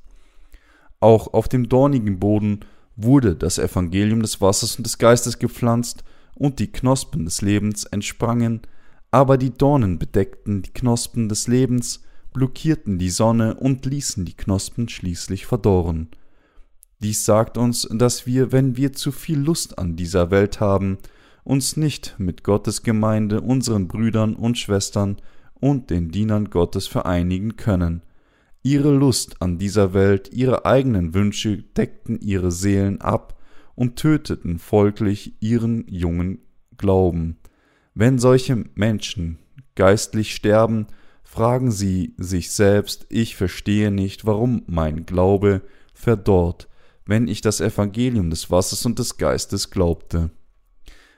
[0.99, 2.59] Auch auf dem dornigen Boden
[2.97, 6.03] wurde das Evangelium des Wassers und des Geistes gepflanzt,
[6.35, 8.61] und die Knospen des Lebens entsprangen,
[9.11, 14.89] aber die Dornen bedeckten die Knospen des Lebens, blockierten die Sonne und ließen die Knospen
[14.89, 16.09] schließlich verdorren.
[16.99, 20.97] Dies sagt uns, dass wir, wenn wir zu viel Lust an dieser Welt haben,
[21.43, 25.17] uns nicht mit Gottes Gemeinde, unseren Brüdern und Schwestern
[25.53, 28.01] und den Dienern Gottes vereinigen können.
[28.63, 33.34] Ihre Lust an dieser Welt, ihre eigenen Wünsche deckten ihre Seelen ab
[33.75, 36.39] und töteten folglich ihren jungen
[36.77, 37.37] Glauben.
[37.93, 39.37] Wenn solche Menschen
[39.75, 40.87] geistlich sterben,
[41.23, 45.61] fragen sie sich selbst, ich verstehe nicht, warum mein Glaube
[45.93, 46.67] verdorrt,
[47.05, 50.31] wenn ich das Evangelium des Wassers und des Geistes glaubte.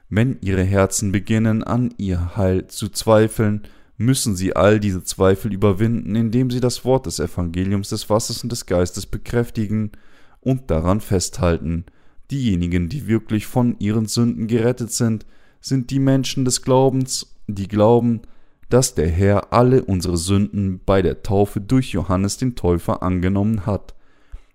[0.09, 3.63] Wenn ihre Herzen beginnen, an ihr Heil zu zweifeln,
[3.97, 8.51] müssen sie all diese Zweifel überwinden, indem sie das Wort des Evangeliums des Wassers und
[8.51, 9.91] des Geistes bekräftigen
[10.39, 11.85] und daran festhalten.
[12.31, 15.25] Diejenigen, die wirklich von ihren Sünden gerettet sind,
[15.61, 18.21] sind die Menschen des Glaubens, die glauben,
[18.69, 23.95] dass der Herr alle unsere Sünden bei der Taufe durch Johannes den Täufer angenommen hat.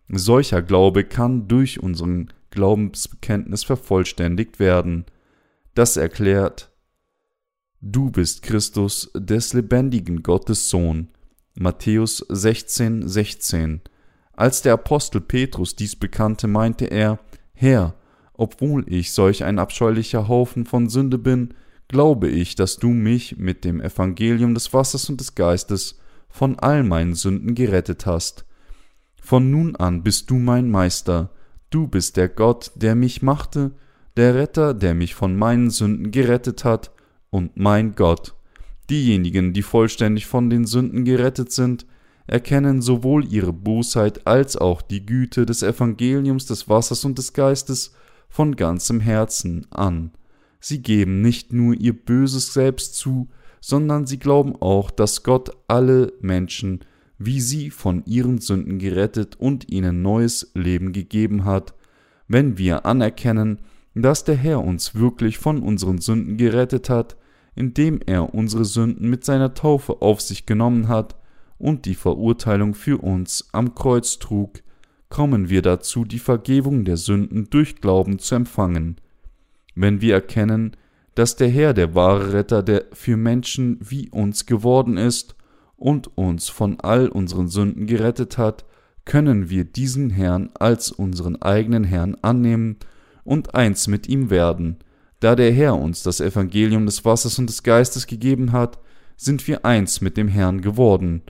[0.09, 5.07] Solcher Glaube kann durch unseren Glaubensbekenntnis vervollständigt werden
[5.75, 6.71] das erklärt,
[7.81, 11.09] du bist Christus des lebendigen Gottes Sohn.
[11.55, 13.81] Matthäus 16, 16.
[14.35, 17.19] Als der Apostel Petrus dies bekannte, meinte er,
[17.63, 17.95] Herr,
[18.35, 21.55] obwohl ich solch ein abscheulicher Haufen von Sünde bin,
[21.87, 26.83] glaube ich, dass du mich mit dem Evangelium des Wassers und des Geistes von all
[26.83, 28.47] meinen Sünden gerettet hast.
[29.21, 31.31] Von nun an bist du mein Meister,
[31.71, 33.71] du bist der Gott, der mich machte
[34.17, 36.91] der Retter, der mich von meinen Sünden gerettet hat,
[37.31, 38.35] und mein Gott.
[38.91, 41.87] Diejenigen, die vollständig von den Sünden gerettet sind,
[42.27, 47.95] erkennen sowohl ihre Bosheit als auch die Güte des Evangeliums des Wassers und des Geistes
[48.29, 50.13] von ganzem Herzen an.
[50.61, 53.29] Sie geben nicht nur ihr böses Selbst zu,
[53.61, 56.81] sondern sie glauben auch, dass Gott alle Menschen
[57.25, 61.75] wie sie von ihren Sünden gerettet und ihnen neues Leben gegeben hat.
[62.29, 63.59] Wenn wir anerkennen,
[63.95, 67.17] dass der Herr uns wirklich von unseren Sünden gerettet hat,
[67.55, 71.17] indem er unsere Sünden mit seiner Taufe auf sich genommen hat
[71.63, 74.63] und die Verurteilung für uns am Kreuz trug,
[75.09, 78.97] kommen wir dazu, die Vergebung der Sünden durch Glauben zu empfangen.
[79.75, 80.77] Wenn wir erkennen,
[81.15, 85.37] dass der Herr der wahre Retter der für Menschen wie uns geworden ist
[85.77, 88.65] und uns von all unseren Sünden gerettet hat,
[89.05, 92.77] können wir diesen Herrn als unseren eigenen Herrn annehmen
[93.25, 94.79] und eins mit ihm werden,
[95.21, 98.81] Da der Herr uns das Evangelium des Wassers und des Geistes gegeben hat,
[99.17, 101.23] sind wir eins mit dem Herrn geworden.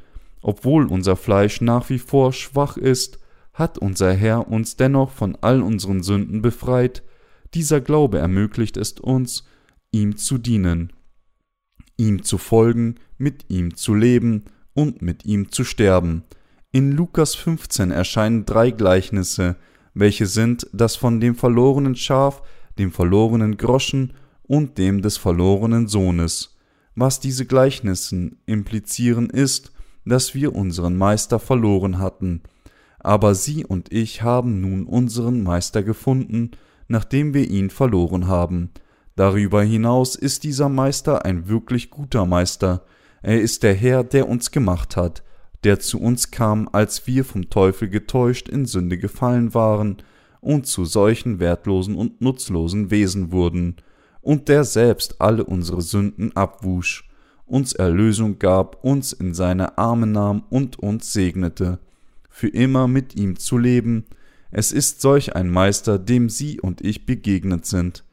[0.43, 3.21] Obwohl unser Fleisch nach wie vor schwach ist,
[3.55, 7.03] hat unser Herr uns dennoch von all unseren Sünden befreit.
[7.55, 9.45] Dieser Glaube ermöglicht es uns,
[9.93, 10.93] ihm zu dienen,
[11.97, 16.25] ihm zu folgen, mit ihm zu leben und mit ihm zu sterben.
[16.73, 19.57] In Lukas 15 erscheinen drei Gleichnisse,
[19.95, 22.43] welche sind das von dem verlorenen Schaf,
[22.79, 26.57] dem verlorenen Groschen und dem des verlorenen Sohnes.
[26.95, 29.72] Was diese Gleichnissen implizieren ist,
[30.05, 32.43] dass wir unseren Meister verloren hatten,
[32.99, 36.53] aber Sie und ich haben nun unseren Meister gefunden,
[36.89, 38.71] nachdem wir ihn verloren haben.
[39.17, 42.85] Darüber hinaus ist dieser Meister ein wirklich guter Meister,
[43.23, 45.23] er ist der Herr, der uns gemacht hat,
[45.65, 49.99] der zu uns kam, als wir vom Teufel getäuscht in Sünde gefallen waren
[50.41, 53.77] und zu solchen wertlosen und nutzlosen Wesen wurden,
[54.21, 57.09] und der selbst alle unsere Sünden abwusch,
[57.53, 61.79] uns Erlösung gab, uns in seine Arme nahm und uns segnete,
[62.31, 64.07] für immer mit ihm zu leben,
[64.51, 68.05] es ist solch ein Meister, dem Sie und ich begegnet sind.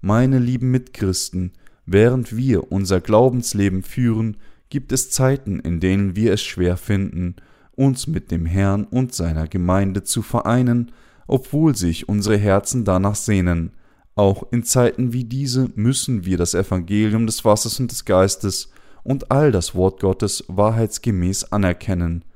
[0.00, 1.52] Meine lieben Mitchristen,
[1.86, 4.36] während wir unser Glaubensleben führen,
[4.68, 7.36] gibt es Zeiten, in denen wir es schwer finden,
[7.76, 10.90] uns mit dem Herrn und seiner Gemeinde zu vereinen,
[11.28, 13.70] obwohl sich unsere Herzen danach sehnen.
[14.16, 18.70] Auch in Zeiten wie diese müssen wir das Evangelium des Wassers und des Geistes
[19.08, 22.26] und all das Wort Gottes wahrheitsgemäß anerkennen.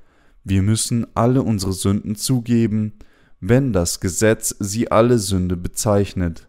[0.43, 2.95] Wir müssen alle unsere Sünden zugeben,
[3.41, 6.49] wenn das Gesetz sie alle Sünde bezeichnet.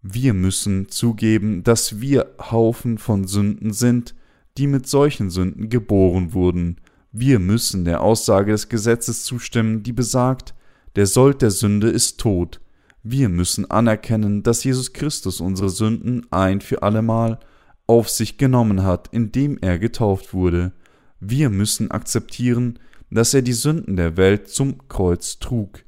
[0.00, 4.14] Wir müssen zugeben, dass wir Haufen von Sünden sind,
[4.58, 6.76] die mit solchen Sünden geboren wurden.
[7.10, 10.54] Wir müssen der Aussage des Gesetzes zustimmen, die besagt,
[10.94, 12.60] der Sold der Sünde ist tot.
[13.02, 17.40] Wir müssen anerkennen, dass Jesus Christus unsere Sünden ein für allemal
[17.86, 20.72] auf sich genommen hat, indem er getauft wurde.
[21.20, 22.78] Wir müssen akzeptieren,
[23.10, 25.84] dass er die Sünden der Welt zum Kreuz trug,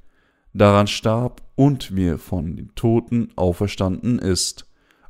[0.53, 4.67] daran starb und wir von den Toten auferstanden ist.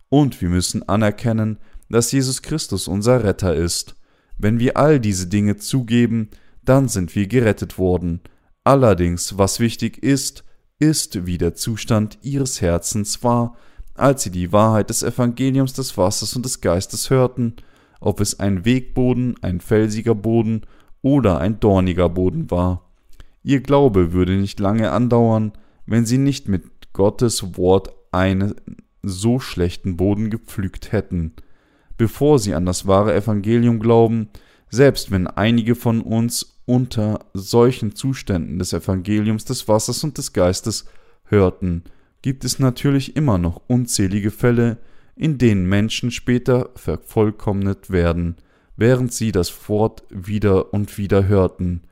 [0.09, 1.59] Und wir müssen anerkennen,
[1.91, 3.95] dass Jesus Christus unser Retter ist.
[4.39, 6.31] Wenn wir all diese Dinge zugeben,
[6.65, 8.21] dann sind wir gerettet worden.
[8.65, 10.45] Allerdings, was wichtig ist,
[10.79, 13.57] ist, wie der Zustand ihres Herzens war,
[13.99, 17.55] als sie die Wahrheit des Evangeliums des Wassers und des Geistes hörten,
[18.01, 20.63] ob es ein Wegboden, ein felsiger Boden
[21.03, 22.89] oder ein dorniger Boden war.
[23.43, 25.53] Ihr Glaube würde nicht lange andauern,
[25.87, 28.55] wenn sie nicht mit Gottes Wort einen
[29.03, 31.33] so schlechten Boden gepflügt hätten.
[31.97, 34.29] Bevor sie an das wahre Evangelium glauben,
[34.71, 40.85] selbst wenn einige von uns unter solchen Zuständen des Evangeliums des Wassers und des Geistes
[41.25, 41.85] hörten,
[42.23, 44.79] gibt es natürlich immer noch unzählige Fälle,
[45.17, 48.37] in denen Menschen später vervollkommnet werden,
[48.77, 51.83] während sie das Wort wieder und wieder hörten.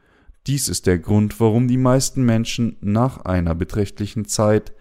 [0.46, 4.72] Dies ist der Grund, warum die meisten Menschen nach einer beträchtlichen Zeit,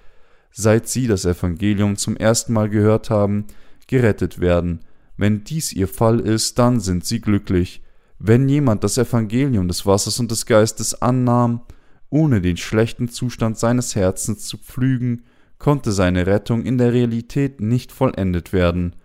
[0.51, 3.45] seit sie das Evangelium zum ersten Mal gehört haben,
[3.87, 4.81] gerettet werden.
[5.17, 7.81] Wenn dies ihr Fall ist, dann sind sie glücklich.
[8.19, 11.61] Wenn jemand das Evangelium des Wassers und des Geistes annahm,
[12.09, 15.23] ohne den schlechten Zustand seines Herzens zu pflügen,
[15.57, 18.95] konnte seine Rettung in der Realität nicht vollendet werden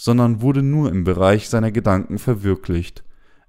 [0.00, 3.04] sondern wurde nur im Bereich seiner Gedanken verwirklicht.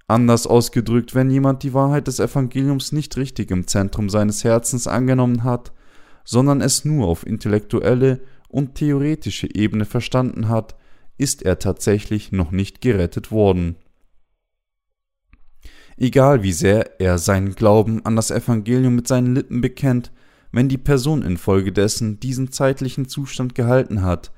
[0.09, 5.45] Anders ausgedrückt, wenn jemand die Wahrheit des Evangeliums nicht richtig im Zentrum seines Herzens angenommen
[5.45, 5.71] hat,
[6.25, 10.75] sondern es nur auf intellektuelle und theoretische Ebene verstanden hat,
[11.17, 13.77] ist er tatsächlich noch nicht gerettet worden.
[15.95, 20.11] Egal wie sehr er seinen Glauben an das Evangelium mit seinen Lippen bekennt,
[20.51, 24.31] wenn die Person infolgedessen diesen zeitlichen Zustand gehalten hat,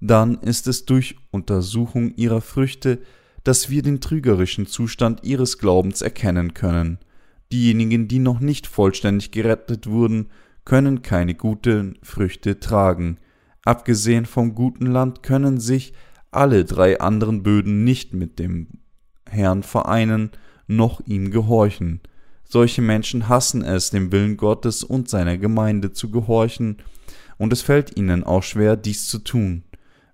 [0.00, 3.00] dann ist es durch Untersuchung ihrer Früchte,
[3.44, 6.98] dass wir den trügerischen Zustand ihres Glaubens erkennen können.
[7.52, 10.28] Diejenigen, die noch nicht vollständig gerettet wurden,
[10.64, 13.18] können keine guten Früchte tragen.
[13.64, 15.92] Abgesehen vom guten Land können sich
[16.30, 18.68] alle drei anderen Böden nicht mit dem
[19.28, 20.30] Herrn vereinen,
[20.66, 22.00] noch ihm gehorchen.
[22.54, 26.76] Solche Menschen hassen es, dem Willen Gottes und seiner Gemeinde zu gehorchen,
[27.36, 29.64] und es fällt ihnen auch schwer, dies zu tun.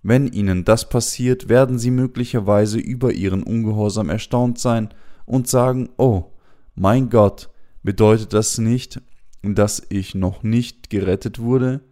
[0.02, 4.88] Wenn ihnen das passiert, werden sie möglicherweise über ihren Ungehorsam erstaunt sein
[5.26, 6.32] und sagen, oh,
[6.74, 7.50] mein Gott,
[7.82, 9.02] bedeutet das nicht,
[9.42, 11.82] dass ich noch nicht gerettet wurde?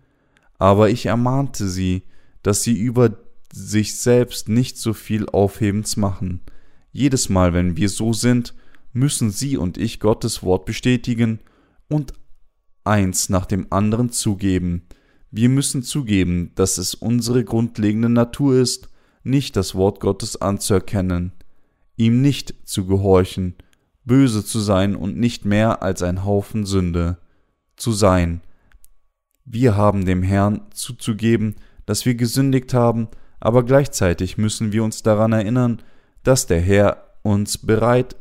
[0.59, 2.05] Aber ich ermahnte sie,
[2.43, 3.19] dass sie über
[3.53, 6.41] sich selbst nicht so viel Aufhebens machen.
[6.91, 8.55] Jedes Mal, wenn wir so sind,
[8.93, 11.41] müssen Sie und ich Gottes Wort bestätigen
[11.89, 12.13] und
[12.85, 14.87] eins nach dem anderen zugeben,
[15.31, 18.89] Wir müssen zugeben, dass es unsere grundlegende Natur ist,
[19.23, 21.33] nicht das Wort Gottes anzuerkennen,
[21.97, 23.55] ihm nicht zu gehorchen,
[24.05, 27.19] böse zu sein und nicht mehr als ein Haufen Sünde
[27.77, 28.41] zu sein.
[29.45, 33.09] Wir haben dem Herrn zuzugeben, dass wir gesündigt haben,
[33.39, 35.83] aber gleichzeitig müssen wir uns daran erinnern,
[36.23, 38.17] dass der Herr uns bereit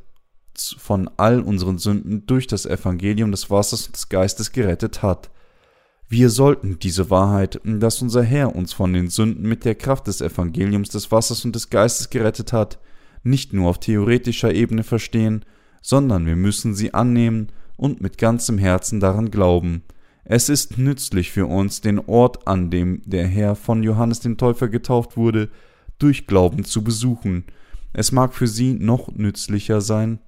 [0.77, 5.29] von all unseren Sünden durch das Evangelium des Wassers und des Geistes gerettet hat.
[6.09, 10.21] Wir sollten diese Wahrheit, dass unser Herr uns von den Sünden mit der Kraft des
[10.21, 12.79] Evangeliums des Wassers und des Geistes gerettet hat,
[13.23, 15.43] nicht nur auf theoretischer Ebene verstehen,
[15.81, 19.83] sondern wir müssen sie annehmen und mit ganzem Herzen daran glauben.
[20.23, 24.67] Es ist nützlich für uns, den Ort, an dem der Herr von Johannes dem Täufer
[24.67, 25.49] getauft wurde,
[25.99, 27.45] durch Glauben zu besuchen.
[27.93, 30.19] Es mag für Sie noch nützlicher sein,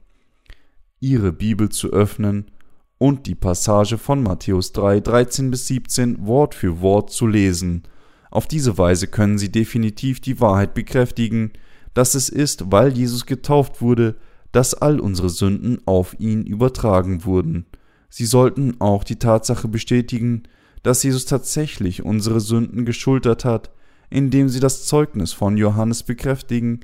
[1.00, 2.52] Ihre Bibel zu öffnen
[2.97, 7.84] und die Passage von Matthäus 3, 13 bis 17 Wort für Wort zu lesen.
[8.32, 11.52] Auf diese Weise können Sie definitiv die Wahrheit bekräftigen,
[11.93, 14.16] dass es ist, weil Jesus getauft wurde,
[14.52, 17.66] dass all unsere Sünden auf ihn übertragen wurden.
[18.10, 20.43] Sie sollten auch die Tatsache bestätigen,
[20.84, 23.72] dass Jesus tatsächlich unsere Sünden geschultert hat,
[24.10, 26.82] indem sie das Zeugnis von Johannes bekräftigen,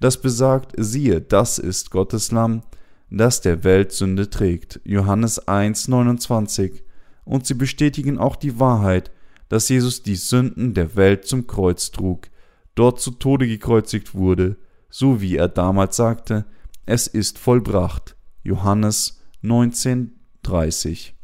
[0.00, 2.62] das besagt, siehe, das ist Gottes Lamm,
[3.10, 4.80] das der Welt Sünde trägt.
[4.84, 6.82] Johannes 1, 29.
[7.24, 9.10] Und sie bestätigen auch die Wahrheit,
[9.48, 12.28] dass Jesus die Sünden der Welt zum Kreuz trug,
[12.74, 14.56] dort zu Tode gekreuzigt wurde,
[14.90, 16.44] so wie er damals sagte,
[16.86, 18.16] es ist vollbracht.
[18.42, 21.14] Johannes 19, 30.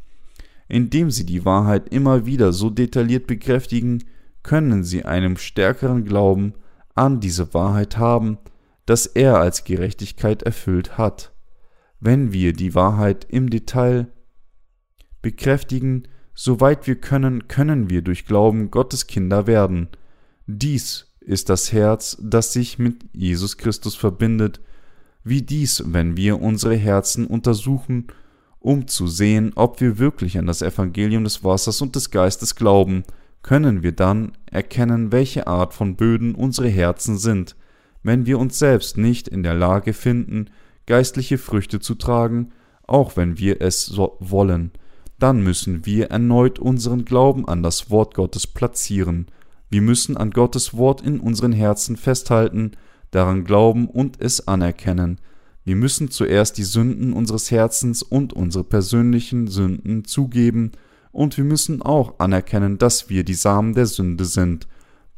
[0.68, 4.04] Indem sie die Wahrheit immer wieder so detailliert bekräftigen,
[4.42, 6.54] können sie einem stärkeren Glauben
[6.94, 8.38] an diese Wahrheit haben,
[8.86, 11.33] dass er als Gerechtigkeit erfüllt hat.
[12.06, 14.08] Wenn wir die Wahrheit im Detail
[15.22, 19.88] bekräftigen, soweit wir können, können wir durch Glauben Gottes Kinder werden.
[20.46, 24.60] Dies ist das Herz, das sich mit Jesus Christus verbindet,
[25.22, 28.08] wie dies, wenn wir unsere Herzen untersuchen,
[28.60, 33.04] um zu sehen, ob wir wirklich an das Evangelium des Wassers und des Geistes glauben,
[33.40, 37.56] können wir dann erkennen, welche Art von Böden unsere Herzen sind,
[38.02, 40.50] wenn wir uns selbst nicht in der Lage finden,
[40.86, 42.52] geistliche Früchte zu tragen,
[42.86, 44.72] auch wenn wir es so wollen,
[45.18, 49.26] dann müssen wir erneut unseren Glauben an das Wort Gottes platzieren.
[49.70, 52.72] Wir müssen an Gottes Wort in unseren Herzen festhalten,
[53.10, 55.18] daran glauben und es anerkennen.
[55.64, 60.72] Wir müssen zuerst die Sünden unseres Herzens und unsere persönlichen Sünden zugeben,
[61.10, 64.66] und wir müssen auch anerkennen, dass wir die Samen der Sünde sind,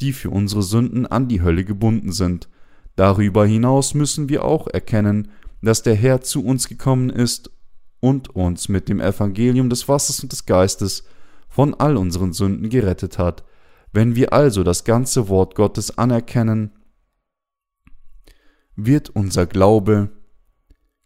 [0.02, 2.50] die für unsere Sünden an die Hölle gebunden sind.
[2.96, 5.28] Darüber hinaus müssen wir auch erkennen,
[5.66, 7.50] dass der Herr zu uns gekommen ist
[7.98, 11.04] und uns mit dem Evangelium des Wassers und des Geistes
[11.48, 13.44] von all unseren Sünden gerettet hat.
[13.92, 16.70] Wenn wir also das ganze Wort Gottes anerkennen,
[18.76, 20.10] wird unser Glaube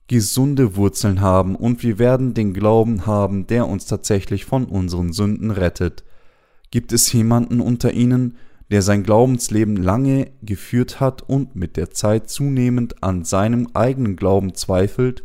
[0.09, 5.53] gesunde Wurzeln haben und wir werden den Glauben haben, der uns tatsächlich von unseren Sünden
[5.53, 6.05] rettet.
[6.71, 8.37] Gibt es jemanden unter Ihnen,
[8.71, 14.55] der sein Glaubensleben lange geführt hat und mit der Zeit zunehmend an seinem eigenen Glauben
[14.55, 15.25] zweifelt?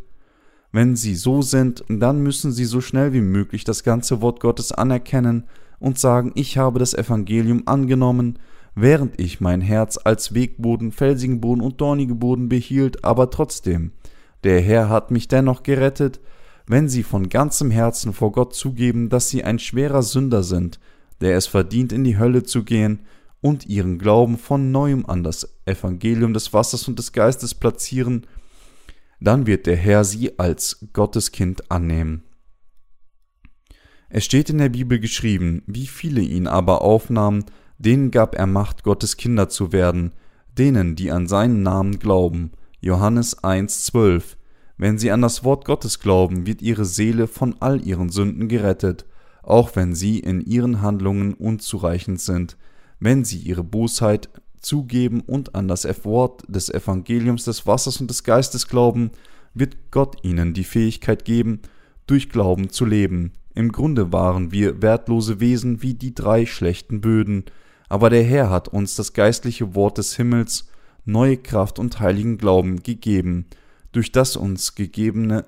[0.72, 4.72] Wenn sie so sind, dann müssen sie so schnell wie möglich das ganze Wort Gottes
[4.72, 5.46] anerkennen
[5.80, 8.40] und sagen, ich habe das Evangelium angenommen,
[8.74, 13.92] während ich mein Herz als Wegboden, felsigen Boden und dornige Boden behielt, aber trotzdem,
[14.44, 16.20] der Herr hat mich dennoch gerettet,
[16.68, 20.80] wenn sie von ganzem Herzen vor Gott zugeben, dass sie ein schwerer Sünder sind,
[21.22, 23.02] der es verdient, in die Hölle zu gehen,
[23.46, 28.26] und ihren Glauben von neuem an das Evangelium des Wassers und des Geistes platzieren,
[29.20, 32.24] dann wird der Herr sie als Gotteskind annehmen.
[34.10, 37.46] Es steht in der Bibel geschrieben, wie viele ihn aber aufnahmen,
[37.78, 40.14] denen gab er Macht, Gottes Kinder zu werden,
[40.58, 42.52] denen, die an seinen Namen glauben.
[42.82, 44.38] Johannes 1,12.
[44.80, 49.06] Wenn sie an das Wort Gottes glauben, wird ihre Seele von all ihren Sünden gerettet,
[49.44, 52.58] auch wenn sie in ihren Handlungen unzureichend sind
[53.00, 54.30] wenn sie ihre Bosheit
[54.60, 59.12] zugeben und an das Wort des Evangeliums des Wassers und des Geistes glauben,
[59.54, 61.62] wird Gott ihnen die Fähigkeit geben,
[62.08, 63.34] durch Glauben zu leben.
[63.54, 67.46] Im Grunde waren wir wertlose Wesen wie die drei schlechten Böden,
[67.88, 70.68] aber der Herr hat uns das geistliche Wort des Himmels,
[71.06, 73.46] neue Kraft und heiligen Glauben gegeben,
[73.92, 75.46] durch das uns gegebene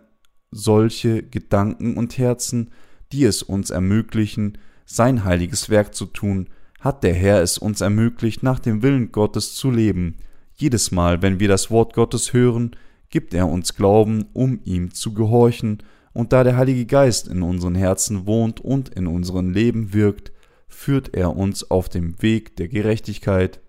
[0.51, 2.71] solche Gedanken und Herzen,
[3.11, 6.47] die es uns ermöglichen, sein heiliges Werk zu tun,
[6.79, 10.17] hat der Herr es uns ermöglicht, nach dem Willen Gottes zu leben.
[10.55, 12.75] Jedes Mal, wenn wir das Wort Gottes hören,
[13.09, 17.75] gibt er uns Glauben, um ihm zu gehorchen, und da der Heilige Geist in unseren
[17.75, 20.31] Herzen wohnt und in unserem Leben wirkt,
[20.67, 23.61] führt er uns auf dem Weg der Gerechtigkeit.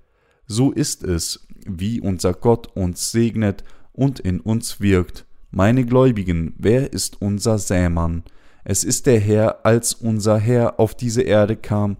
[0.46, 5.26] So ist es, wie unser Gott uns segnet und in uns wirkt.
[5.50, 8.22] Meine Gläubigen, wer ist unser Sämann?
[8.64, 11.98] Es ist der Herr, als unser Herr auf diese Erde kam,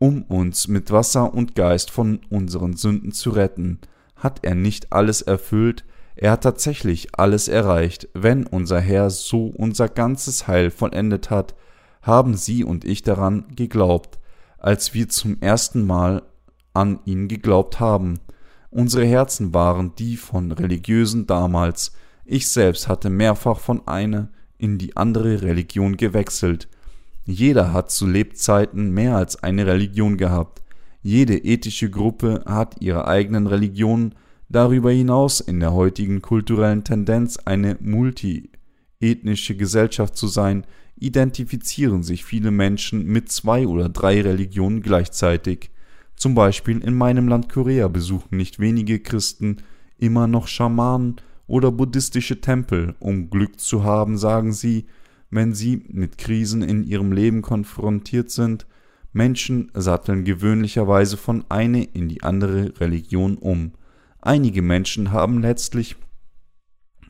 [0.00, 3.78] um uns mit Wasser und Geist von unseren Sünden zu retten.
[4.16, 5.84] Hat er nicht alles erfüllt?
[6.16, 8.08] Er hat tatsächlich alles erreicht.
[8.14, 11.54] Wenn unser Herr so unser ganzes Heil vollendet hat,
[12.02, 14.18] haben Sie und ich daran geglaubt,
[14.58, 16.22] als wir zum ersten Mal
[16.72, 18.20] an ihn geglaubt haben.
[18.70, 21.92] Unsere Herzen waren die von Religiösen damals.
[22.24, 26.68] Ich selbst hatte mehrfach von einer in die andere Religion gewechselt.
[27.24, 30.62] Jeder hat zu Lebzeiten mehr als eine Religion gehabt.
[31.02, 34.14] Jede ethische Gruppe hat ihre eigenen Religionen,
[34.48, 40.66] darüber hinaus in der heutigen kulturellen Tendenz eine multiethnische Gesellschaft zu sein,
[40.96, 45.70] identifizieren sich viele Menschen mit zwei oder drei Religionen gleichzeitig.
[46.16, 49.58] Zum Beispiel in meinem Land Korea besuchen nicht wenige Christen
[49.96, 51.16] immer noch Schamanen
[51.46, 54.86] oder buddhistische Tempel, um Glück zu haben, sagen sie,
[55.30, 58.66] wenn sie mit Krisen in ihrem Leben konfrontiert sind.
[59.12, 63.72] Menschen satteln gewöhnlicherweise von eine in die andere Religion um.
[64.20, 65.96] Einige Menschen haben letztlich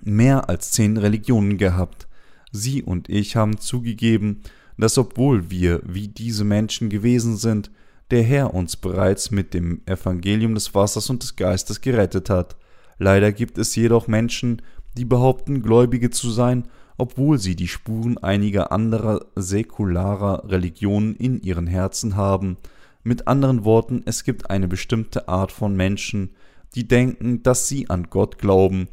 [0.03, 2.09] mehr als zehn Religionen gehabt.
[2.53, 4.43] Sie und ich haben zugegeben,
[4.77, 7.71] dass obwohl wir wie diese Menschen gewesen sind,
[8.11, 12.57] der Herr uns bereits mit dem Evangelium des Wassers und des Geistes gerettet hat.
[12.99, 14.62] Leider gibt es jedoch Menschen,
[14.97, 16.64] die behaupten, Gläubige zu sein,
[17.01, 22.59] obwohl sie die Spuren einiger anderer säkularer Religionen in ihren Herzen haben.
[23.03, 26.35] Mit anderen Worten, es gibt eine bestimmte Art von Menschen,
[26.75, 28.89] die denken, dass sie an Gott glauben,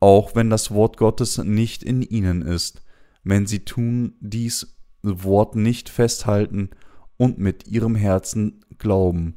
[0.00, 2.82] auch wenn das Wort Gottes nicht in ihnen ist.
[3.22, 6.70] Wenn sie tun dies Wort nicht festhalten
[7.16, 9.36] und mit ihrem Herzen glauben.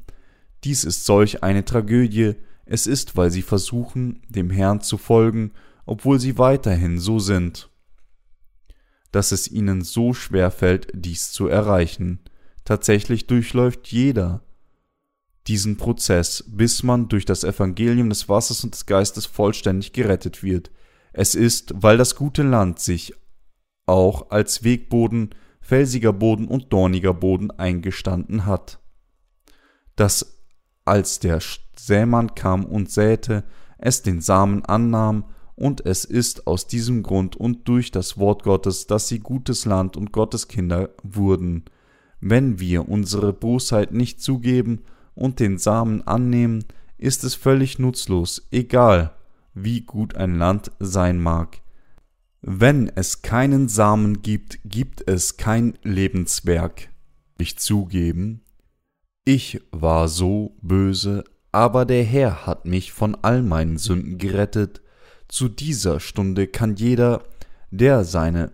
[0.64, 5.52] Dies ist solch eine Tragödie, es ist, weil sie versuchen, dem Herrn zu folgen,
[5.84, 7.70] obwohl sie weiterhin so sind,
[9.16, 12.20] dass es ihnen so schwer fällt, dies zu erreichen.
[12.66, 14.42] Tatsächlich durchläuft jeder
[15.46, 20.70] diesen Prozess, bis man durch das Evangelium des Wassers und des Geistes vollständig gerettet wird.
[21.14, 23.14] Es ist, weil das gute Land sich
[23.86, 25.30] auch als Wegboden
[25.62, 28.80] felsiger Boden und dorniger Boden eingestanden hat.
[29.94, 30.42] Dass
[30.84, 31.38] als der
[31.74, 33.44] Sämann kam und säte,
[33.78, 35.24] es den Samen annahm,
[35.56, 39.96] und es ist aus diesem Grund und durch das Wort Gottes, dass sie gutes Land
[39.96, 41.64] und Gottes Kinder wurden.
[42.20, 44.82] Wenn wir unsere Bosheit nicht zugeben
[45.14, 46.64] und den Samen annehmen,
[46.98, 49.12] ist es völlig nutzlos, egal
[49.54, 51.60] wie gut ein Land sein mag.
[52.42, 56.90] Wenn es keinen Samen gibt, gibt es kein Lebenswerk.
[57.38, 58.42] Ich zugeben,
[59.24, 64.82] ich war so böse, aber der Herr hat mich von all meinen Sünden gerettet.
[65.28, 67.24] Zu dieser Stunde kann jeder,
[67.70, 68.52] der seine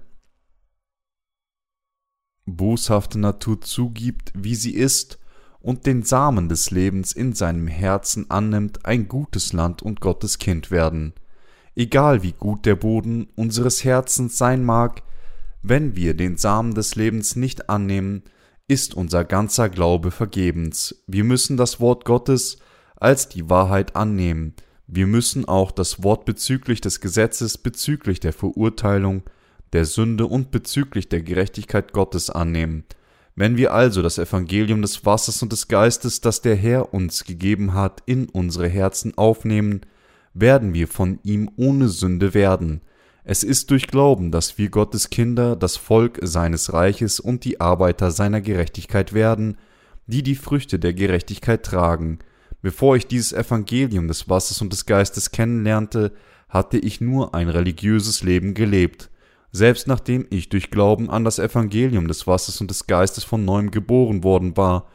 [2.47, 5.19] boshafte Natur zugibt, wie sie ist,
[5.61, 10.73] und den Samen des Lebens in seinem Herzen annimmt, ein gutes Land und Gottes Kind
[10.73, 11.15] werden
[11.75, 15.03] egal wie gut der Boden unseres Herzens sein mag,
[15.63, 18.25] wenn wir den Samen des Lebens nicht annehmen,
[18.69, 21.03] ist unser ganzer Glaube vergebens.
[21.07, 22.59] Wir müssen das Wort Gottes
[22.97, 24.55] als die Wahrheit annehmen.
[24.87, 29.23] Wir müssen auch das Wort bezüglich des Gesetzes, bezüglich der Verurteilung,
[29.73, 32.85] der Sünde und bezüglich der Gerechtigkeit Gottes annehmen.
[33.35, 37.73] Wenn wir also das Evangelium des Wassers und des Geistes, das der Herr uns gegeben
[37.73, 39.81] hat, in unsere Herzen aufnehmen,
[40.35, 42.83] werden wir von ihm ohne Sünde werden.
[43.25, 48.11] Es ist durch Glauben, dass wir Gottes Kinder, das Volk seines Reiches und die Arbeiter
[48.11, 49.57] seiner Gerechtigkeit werden,
[50.07, 52.19] die die Früchte der Gerechtigkeit tragen.
[52.63, 56.13] Bevor ich dieses Evangelium des Wassers und des Geistes kennenlernte,
[56.49, 59.11] hatte ich nur ein religiöses Leben gelebt.
[59.51, 63.71] Selbst nachdem ich durch Glauben an das Evangelium des Wassers und des Geistes von neuem
[63.71, 64.89] geboren worden war,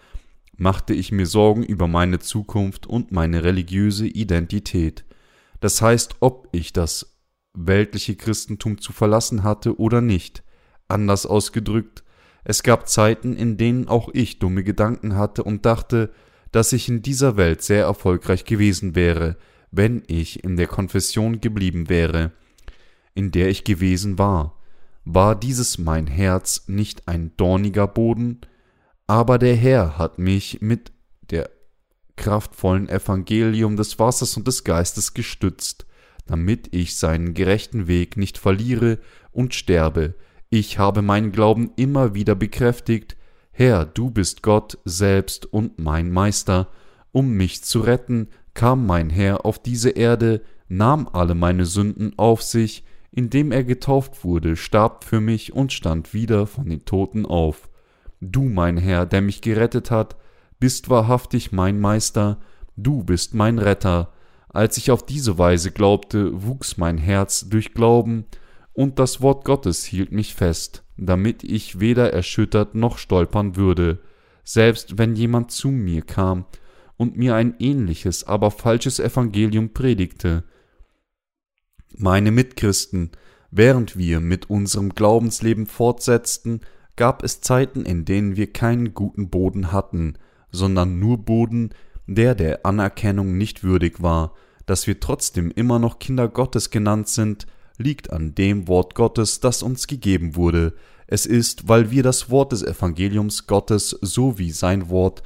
[0.55, 5.05] machte ich mir Sorgen über meine Zukunft und meine religiöse Identität.
[5.59, 7.17] Das heißt, ob ich das
[7.53, 10.43] weltliche Christentum zu verlassen hatte oder nicht.
[10.87, 12.03] Anders ausgedrückt,
[12.43, 16.11] es gab Zeiten, in denen auch ich dumme Gedanken hatte und dachte,
[16.57, 19.37] dass ich in dieser Welt sehr erfolgreich gewesen wäre,
[19.69, 22.31] wenn ich in der Konfession geblieben wäre,
[23.13, 24.57] in der ich gewesen war.
[25.05, 28.41] War dieses mein Herz nicht ein dorniger Boden?
[29.05, 30.91] Aber der Herr hat mich mit
[31.29, 31.51] der
[32.15, 35.85] kraftvollen Evangelium des Wassers und des Geistes gestützt,
[36.25, 38.97] damit ich seinen gerechten Weg nicht verliere
[39.31, 40.15] und sterbe.
[40.49, 43.15] Ich habe meinen Glauben immer wieder bekräftigt,
[43.59, 46.67] Herr, du bist Gott selbst und mein Meister,
[47.11, 52.43] um mich zu retten, kam mein Herr auf diese Erde, nahm alle meine Sünden auf
[52.43, 57.67] sich, indem er getauft wurde, starb für mich und stand wieder von den Toten auf.
[58.21, 60.17] Du, mein Herr, der mich gerettet hat,
[60.59, 62.37] bist wahrhaftig mein Meister,
[62.75, 64.13] du bist mein Retter.
[64.49, 68.25] Als ich auf diese Weise glaubte, wuchs mein Herz durch Glauben,
[68.73, 73.99] und das Wort Gottes hielt mich fest, damit ich weder erschüttert noch stolpern würde,
[74.43, 76.45] selbst wenn jemand zu mir kam
[76.97, 80.43] und mir ein ähnliches, aber falsches Evangelium predigte.
[81.95, 83.11] Meine Mitchristen,
[83.51, 86.61] während wir mit unserem Glaubensleben fortsetzten,
[86.95, 90.17] gab es Zeiten, in denen wir keinen guten Boden hatten,
[90.51, 91.69] sondern nur Boden,
[92.07, 94.33] der der Anerkennung nicht würdig war,
[94.65, 97.47] dass wir trotzdem immer noch Kinder Gottes genannt sind,
[97.77, 100.73] liegt an dem Wort Gottes, das uns gegeben wurde.
[101.07, 105.23] Es ist, weil wir das Wort des Evangeliums Gottes sowie sein Wort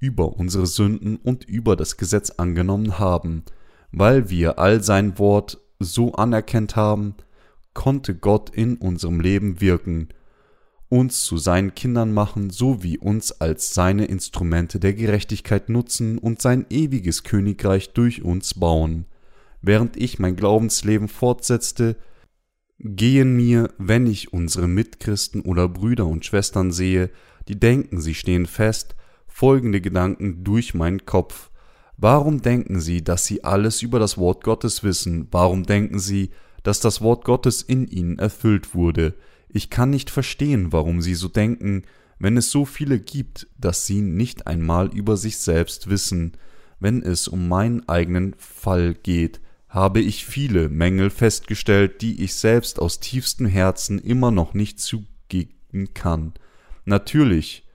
[0.00, 3.44] über unsere Sünden und über das Gesetz angenommen haben.
[3.90, 7.14] Weil wir all sein Wort so anerkennt haben,
[7.72, 10.08] konnte Gott in unserem Leben wirken,
[10.88, 16.66] uns zu seinen Kindern machen, sowie uns als seine Instrumente der Gerechtigkeit nutzen und sein
[16.70, 19.06] ewiges Königreich durch uns bauen
[19.66, 21.96] während ich mein Glaubensleben fortsetzte,
[22.78, 27.10] gehen mir, wenn ich unsere Mitchristen oder Brüder und Schwestern sehe,
[27.48, 28.94] die denken, sie stehen fest,
[29.26, 31.50] folgende Gedanken durch meinen Kopf.
[31.96, 35.28] Warum denken sie, dass sie alles über das Wort Gottes wissen?
[35.30, 36.30] Warum denken sie,
[36.62, 39.14] dass das Wort Gottes in ihnen erfüllt wurde?
[39.48, 41.82] Ich kann nicht verstehen, warum sie so denken,
[42.18, 46.32] wenn es so viele gibt, dass sie nicht einmal über sich selbst wissen,
[46.80, 49.40] wenn es um meinen eigenen Fall geht
[49.74, 55.92] habe ich viele Mängel festgestellt, die ich selbst aus tiefstem Herzen immer noch nicht zugeben
[55.94, 56.32] kann.
[56.84, 57.66] Natürlich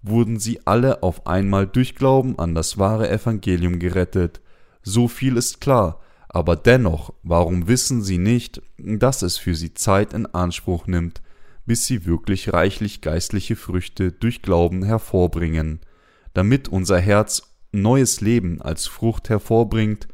[0.00, 4.40] wurden sie alle auf einmal durch Glauben an das wahre Evangelium gerettet.
[4.82, 10.12] So viel ist klar, aber dennoch, warum wissen sie nicht, dass es für sie Zeit
[10.12, 11.22] in Anspruch nimmt,
[11.66, 15.80] bis sie wirklich reichlich geistliche Früchte durch Glauben hervorbringen,
[16.34, 20.06] damit unser Herz neues Leben als Frucht hervorbringt,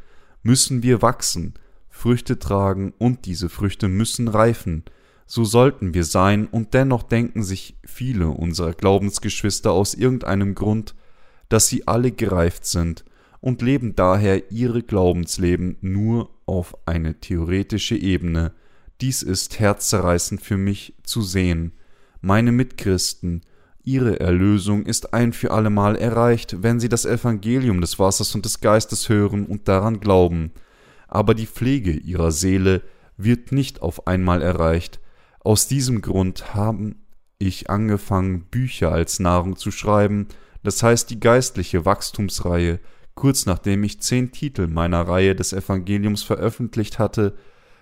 [0.44, 1.54] müssen wir wachsen,
[1.88, 4.84] Früchte tragen und diese Früchte müssen reifen.
[5.26, 10.94] So sollten wir sein und dennoch denken sich viele unserer Glaubensgeschwister aus irgendeinem Grund,
[11.48, 13.04] dass sie alle gereift sind
[13.40, 18.52] und leben daher ihre Glaubensleben nur auf eine theoretische Ebene.
[19.00, 21.72] Dies ist herzzerreißend für mich zu sehen.
[22.20, 23.42] Meine Mitchristen,
[23.84, 28.60] Ihre Erlösung ist ein für allemal erreicht, wenn sie das Evangelium des Wassers und des
[28.60, 30.52] Geistes hören und daran glauben.
[31.06, 32.80] Aber die Pflege ihrer Seele
[33.18, 35.00] wird nicht auf einmal erreicht.
[35.40, 37.04] Aus diesem Grund haben
[37.38, 40.28] ich angefangen, Bücher als Nahrung zu schreiben,
[40.62, 42.80] das heißt die geistliche Wachstumsreihe.
[43.14, 47.34] Kurz nachdem ich zehn Titel meiner Reihe des Evangeliums veröffentlicht hatte,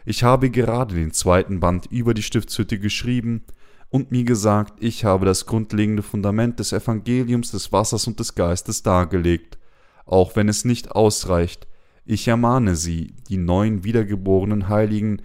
[0.04, 3.44] ich habe gerade den zweiten Band über die Stiftshütte geschrieben,
[3.92, 8.82] und mir gesagt, ich habe das grundlegende Fundament des Evangeliums des Wassers und des Geistes
[8.82, 9.58] dargelegt,
[10.06, 11.66] auch wenn es nicht ausreicht.
[12.06, 15.20] Ich ermahne sie, die neuen wiedergeborenen Heiligen,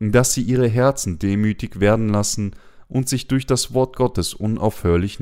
[0.00, 2.56] dass sie ihre Herzen demütig werden lassen
[2.88, 5.20] und sich durch das Wort Gottes unaufhörlich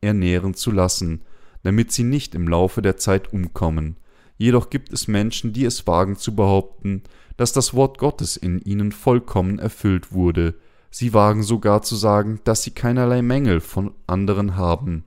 [0.00, 1.20] ernähren zu lassen,
[1.64, 3.98] damit sie nicht im Laufe der Zeit umkommen.
[4.38, 7.02] Jedoch gibt es Menschen, die es wagen zu behaupten,
[7.36, 10.54] dass das Wort Gottes in ihnen vollkommen erfüllt wurde,
[10.90, 15.04] Sie wagen sogar zu sagen, dass sie keinerlei Mängel von anderen haben.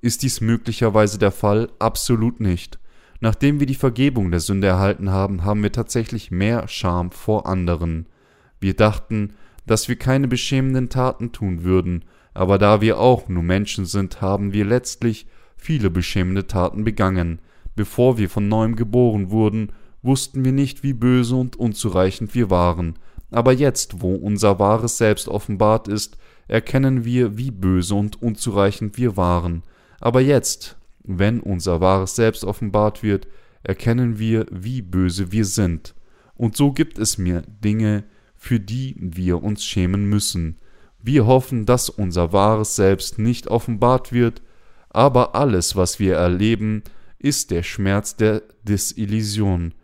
[0.00, 1.70] Ist dies möglicherweise der Fall?
[1.78, 2.78] Absolut nicht.
[3.20, 8.06] Nachdem wir die Vergebung der Sünde erhalten haben, haben wir tatsächlich mehr Scham vor anderen.
[8.60, 9.34] Wir dachten,
[9.66, 14.52] dass wir keine beschämenden Taten tun würden, aber da wir auch nur Menschen sind, haben
[14.52, 15.26] wir letztlich
[15.56, 17.40] viele beschämende Taten begangen.
[17.74, 19.72] Bevor wir von neuem geboren wurden,
[20.02, 22.94] wussten wir nicht, wie böse und unzureichend wir waren,
[23.30, 29.16] aber jetzt, wo unser wahres Selbst offenbart ist, erkennen wir, wie böse und unzureichend wir
[29.16, 29.62] waren.
[30.00, 33.28] Aber jetzt, wenn unser wahres Selbst offenbart wird,
[33.62, 35.94] erkennen wir, wie böse wir sind.
[36.34, 38.04] Und so gibt es mir Dinge,
[38.36, 40.58] für die wir uns schämen müssen.
[41.02, 44.42] Wir hoffen, dass unser wahres Selbst nicht offenbart wird,
[44.90, 46.82] aber alles, was wir erleben,
[47.18, 49.74] ist der Schmerz der Desillusion.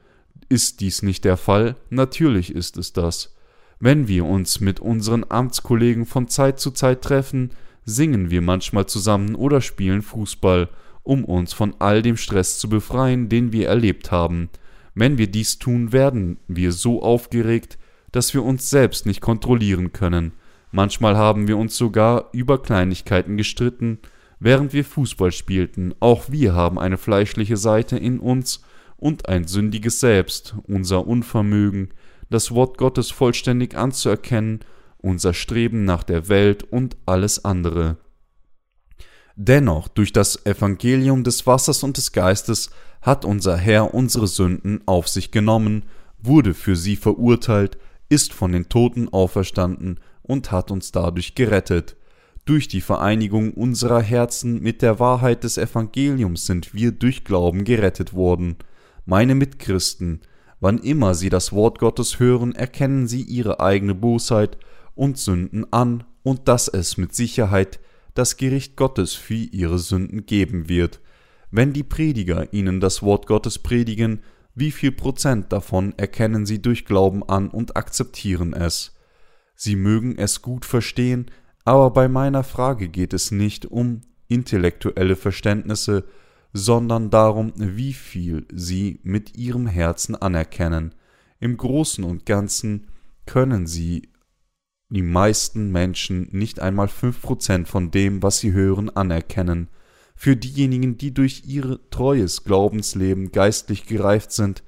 [0.49, 1.77] Ist dies nicht der Fall?
[1.91, 3.34] Natürlich ist es das.
[3.81, 7.51] Wenn wir uns mit unseren Amtskollegen von Zeit zu Zeit treffen,
[7.85, 10.69] singen wir manchmal zusammen oder spielen Fußball,
[11.03, 14.49] um uns von all dem Stress zu befreien, den wir erlebt haben.
[14.95, 17.79] Wenn wir dies tun, werden wir so aufgeregt,
[18.13, 20.33] dass wir uns selbst nicht kontrollieren können.
[20.71, 23.99] Manchmal haben wir uns sogar über Kleinigkeiten gestritten,
[24.41, 25.95] während wir Fußball spielten.
[26.01, 28.63] Auch wir haben eine fleischliche Seite in uns
[28.97, 31.91] und ein sündiges Selbst, unser Unvermögen,
[32.35, 34.61] das Wort Gottes vollständig anzuerkennen,
[34.99, 37.97] unser Streben nach der Welt und alles andere.
[39.37, 42.71] Dennoch, durch das Evangelium des Wassers und des Geistes
[43.03, 45.85] hat unser Herr unsere Sünden auf sich genommen,
[46.19, 47.79] wurde für sie verurteilt,
[48.09, 51.97] ist von den Toten auferstanden und hat uns dadurch gerettet.
[52.45, 58.15] Durch die Vereinigung unserer Herzen mit der Wahrheit des Evangeliums sind wir durch Glauben gerettet
[58.15, 58.57] worden.
[59.07, 60.21] Meine Mitchristen,
[60.65, 64.57] wann immer sie das Wort Gottes hören, erkennen sie ihre eigene Bosheit
[64.95, 67.81] und Sünden an und dass es mit Sicherheit
[68.15, 71.03] das Gericht Gottes für ihre Sünden geben wird.
[71.51, 74.23] Wenn die Prediger ihnen das Wort Gottes predigen,
[74.55, 78.97] wie viel Prozent davon erkennen sie durch Glauben an und akzeptieren es?
[79.55, 81.31] Sie mögen es gut verstehen,
[81.67, 86.05] aber bei meiner Frage geht es nicht um intellektuelle Verständnisse,
[86.57, 90.95] sondern darum, wie viel sie mit ihrem Herzen anerkennen.
[91.41, 92.87] Im Großen und Ganzen
[93.27, 94.09] können sie
[94.89, 99.69] die meisten Menschen nicht einmal fünf Prozent von dem, was sie hören, anerkennen.
[100.15, 104.63] Für diejenigen, die durch ihr treues Glaubensleben geistlich gereift sind,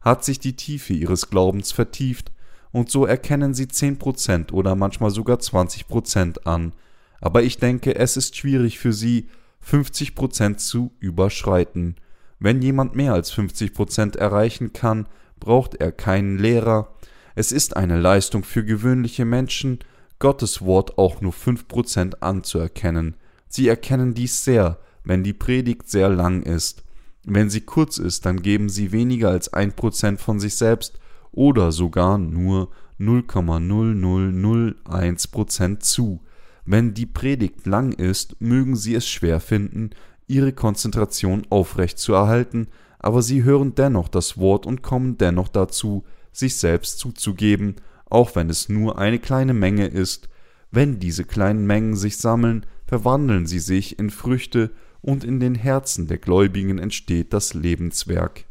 [0.00, 2.32] hat sich die Tiefe ihres Glaubens vertieft,
[2.72, 6.72] und so erkennen sie zehn Prozent oder manchmal sogar zwanzig Prozent an.
[7.20, 9.28] Aber ich denke, es ist schwierig für sie,
[9.66, 11.96] 50 Prozent zu überschreiten.
[12.38, 15.08] Wenn jemand mehr als 50 Prozent erreichen kann,
[15.40, 16.94] braucht er keinen Lehrer.
[17.34, 19.80] Es ist eine Leistung für gewöhnliche Menschen,
[20.20, 23.16] Gottes Wort auch nur 5 Prozent anzuerkennen.
[23.48, 26.84] Sie erkennen dies sehr, wenn die Predigt sehr lang ist.
[27.24, 31.00] Wenn sie kurz ist, dann geben sie weniger als ein Prozent von sich selbst
[31.32, 32.70] oder sogar nur
[33.00, 36.20] 0,0001 Prozent zu.
[36.66, 39.90] Wenn die Predigt lang ist, mögen sie es schwer finden,
[40.26, 42.66] ihre Konzentration aufrecht zu erhalten,
[42.98, 47.76] aber sie hören dennoch das Wort und kommen dennoch dazu, sich selbst zuzugeben,
[48.06, 50.28] auch wenn es nur eine kleine Menge ist.
[50.72, 56.08] Wenn diese kleinen Mengen sich sammeln, verwandeln sie sich in Früchte und in den Herzen
[56.08, 58.44] der Gläubigen entsteht das Lebenswerk.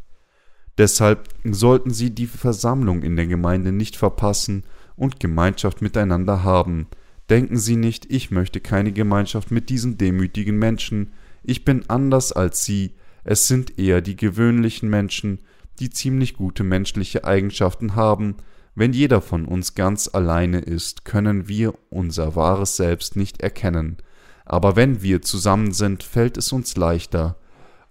[0.78, 4.64] Deshalb sollten sie die Versammlung in der Gemeinde nicht verpassen
[4.96, 6.88] und Gemeinschaft miteinander haben.
[7.30, 11.12] Denken Sie nicht, ich möchte keine Gemeinschaft mit diesen demütigen Menschen,
[11.44, 12.94] ich bin anders als Sie,
[13.24, 15.40] es sind eher die gewöhnlichen Menschen,
[15.80, 18.36] die ziemlich gute menschliche Eigenschaften haben,
[18.76, 23.98] wenn jeder von uns ganz alleine ist, können wir unser wahres Selbst nicht erkennen.
[24.44, 27.38] Aber wenn wir zusammen sind, fällt es uns leichter,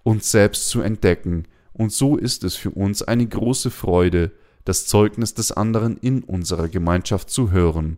[0.03, 4.31] uns selbst zu entdecken, und so ist es für uns eine große Freude,
[4.63, 7.97] das Zeugnis des anderen in unserer Gemeinschaft zu hören.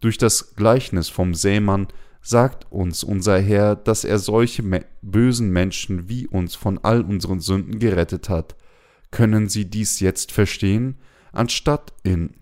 [0.00, 1.88] Durch das Gleichnis vom Sämann
[2.20, 7.40] sagt uns unser Herr, dass er solche me bösen Menschen wie uns von all unseren
[7.40, 8.56] Sünden gerettet hat.
[9.10, 10.98] Können Sie dies jetzt verstehen?
[11.32, 12.34] Anstatt in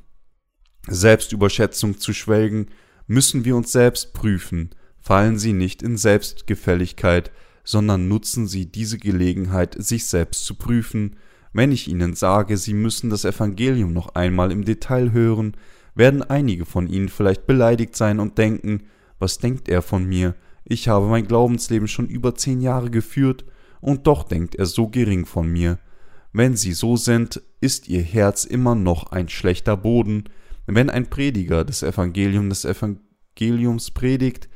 [0.89, 2.69] Selbstüberschätzung zu schwelgen,
[3.07, 4.71] müssen wir uns selbst prüfen,
[5.01, 7.31] fallen sie nicht in Selbstgefälligkeit,
[7.65, 11.17] sondern nutzen sie diese Gelegenheit, sich selbst zu prüfen.
[11.53, 15.57] Wenn ich ihnen sage, sie müssen das Evangelium noch einmal im Detail hören,
[15.97, 18.85] werden einige von ihnen vielleicht beleidigt sein und denken,
[19.19, 20.35] was denkt er von mir?
[20.65, 23.45] Ich habe mein Glaubensleben schon über zehn Jahre geführt,
[23.81, 25.79] und doch denkt er so gering von mir.
[26.33, 30.25] Wenn sie so sind, ist ihr Herz immer noch ein schlechter Boden.
[30.67, 34.49] Wenn ein Prediger des Evangelium des Evangeliums predigt,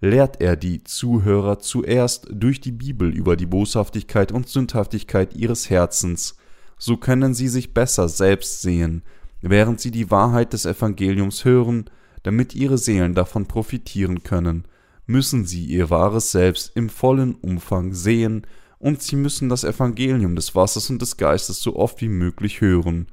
[0.00, 6.36] lehrt er die Zuhörer zuerst durch die Bibel über die Boshaftigkeit und Sündhaftigkeit ihres Herzens,
[6.76, 9.04] so können sie sich besser selbst sehen,
[9.50, 11.90] während sie die Wahrheit des Evangeliums hören,
[12.22, 14.64] damit ihre Seelen davon profitieren können,
[15.06, 18.46] müssen sie ihr wahres Selbst im vollen Umfang sehen,
[18.78, 23.06] und sie müssen das Evangelium des Wassers und des Geistes so oft wie möglich hören.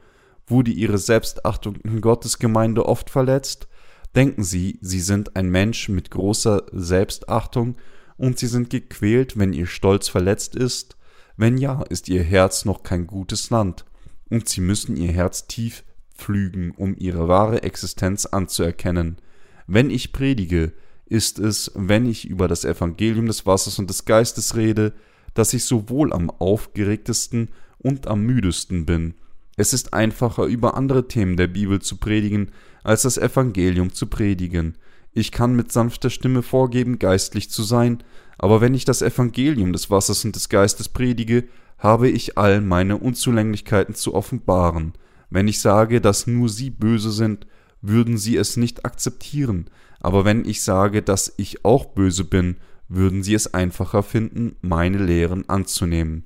[0.47, 3.68] Wurde ihre Selbstachtung in Gottes Gemeinde oft verletzt,
[4.15, 7.76] Denken Sie, Sie sind ein Mensch mit großer Selbstachtung
[8.18, 10.97] und Sie sind gequält, wenn Ihr Stolz verletzt ist?
[11.38, 13.85] Wenn ja, ist Ihr Herz noch kein gutes Land,
[14.30, 15.84] und Sie müssen Ihr Herz tief
[16.20, 19.18] pflügen, um Ihre wahre Existenz anzuerkennen.
[19.66, 20.74] Wenn ich predige,
[21.06, 24.94] ist es, wenn ich über das Evangelium des Wassers und des Geistes rede,
[25.34, 29.16] dass ich sowohl am aufgeregtesten und am müdesten bin.
[29.58, 32.52] Es ist einfacher, über andere Themen der Bibel zu predigen,
[32.84, 34.76] als das Evangelium zu predigen.
[35.14, 38.04] Ich kann mit sanfter Stimme vorgeben, geistlich zu sein,
[38.38, 41.46] aber wenn ich das Evangelium des Wassers und des Geistes predige,
[41.78, 44.94] habe ich all meine Unzulänglichkeiten zu offenbaren.
[45.30, 47.45] Wenn ich sage, dass nur sie böse sind,
[47.81, 49.69] würden sie es nicht akzeptieren,
[49.99, 52.57] aber wenn ich sage, dass ich auch böse bin,
[52.88, 56.23] würden sie es einfacher finden, meine Lehren anzunehmen.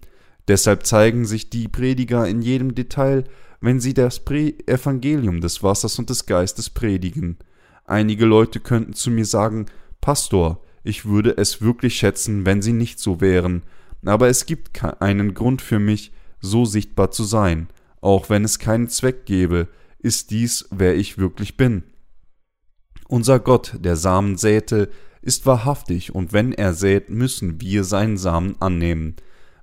[0.47, 3.25] Deshalb zeigen sich die Prediger in jedem Detail,
[3.61, 7.37] wenn sie das Pre Evangelium des Wassers und des Geistes predigen.
[7.85, 9.67] Einige Leute könnten zu mir sagen,
[10.01, 13.63] Pastor, ich würde es wirklich schätzen, wenn sie nicht so wären,
[14.05, 16.11] aber es gibt keinen Grund für mich,
[16.41, 17.67] so sichtbar zu sein,
[18.03, 21.83] auch wenn es keinen Zweck gäbe, ist dies, wer ich wirklich bin.
[23.07, 24.89] Unser Gott, der Samen säte,
[25.21, 29.15] ist wahrhaftig, und wenn er sät, müssen wir seinen Samen annehmen.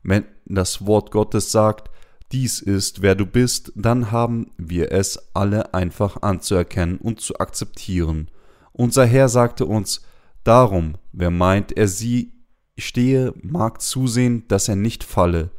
[0.03, 1.91] Wenn das Wort Gottes sagt,
[2.33, 8.31] dies ist, wer du bist, dann haben wir es alle einfach anzuerkennen und zu akzeptieren.
[8.73, 10.01] Unser Herr sagte uns,
[10.45, 12.33] darum, wer meint, er sie
[12.79, 15.51] stehe, mag zusehen, dass er nicht falle.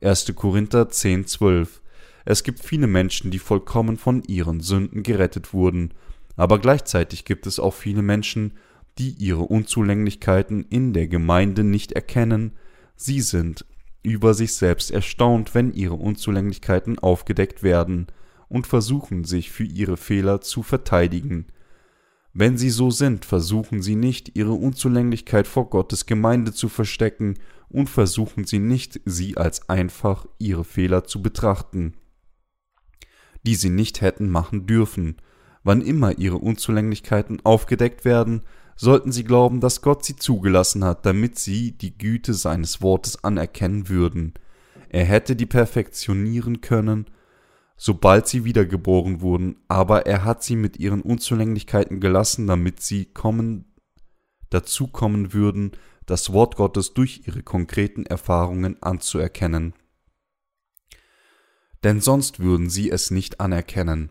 [0.00, 0.32] 1.
[0.34, 1.82] Korinther 10, 12.
[2.24, 5.94] Es gibt viele Menschen, die vollkommen von ihren Sünden gerettet wurden,
[6.36, 8.54] aber gleichzeitig gibt es auch viele Menschen,
[8.98, 12.52] die ihre Unzulänglichkeiten in der Gemeinde nicht erkennen,
[12.96, 13.64] sie sind
[14.02, 18.06] über sich selbst erstaunt, wenn ihre Unzulänglichkeiten aufgedeckt werden,
[18.48, 21.46] und versuchen sich für ihre Fehler zu verteidigen.
[22.32, 27.38] Wenn sie so sind, versuchen sie nicht, ihre Unzulänglichkeit vor Gottes Gemeinde zu verstecken
[27.68, 31.94] und versuchen sie nicht, sie als einfach ihre Fehler zu betrachten,
[33.46, 35.16] die sie nicht hätten machen dürfen.
[35.62, 38.42] Wann immer ihre Unzulänglichkeiten aufgedeckt werden,
[38.76, 43.88] sollten sie glauben, dass Gott sie zugelassen hat, damit sie die Güte seines Wortes anerkennen
[43.88, 44.32] würden.
[44.88, 47.06] Er hätte die perfektionieren können,
[47.76, 53.66] sobald sie wiedergeboren wurden, aber er hat sie mit ihren Unzulänglichkeiten gelassen, damit sie kommen,
[54.48, 55.72] dazu kommen würden,
[56.06, 59.74] das Wort Gottes durch ihre konkreten Erfahrungen anzuerkennen.
[61.82, 64.10] Denn sonst würden sie es nicht anerkennen.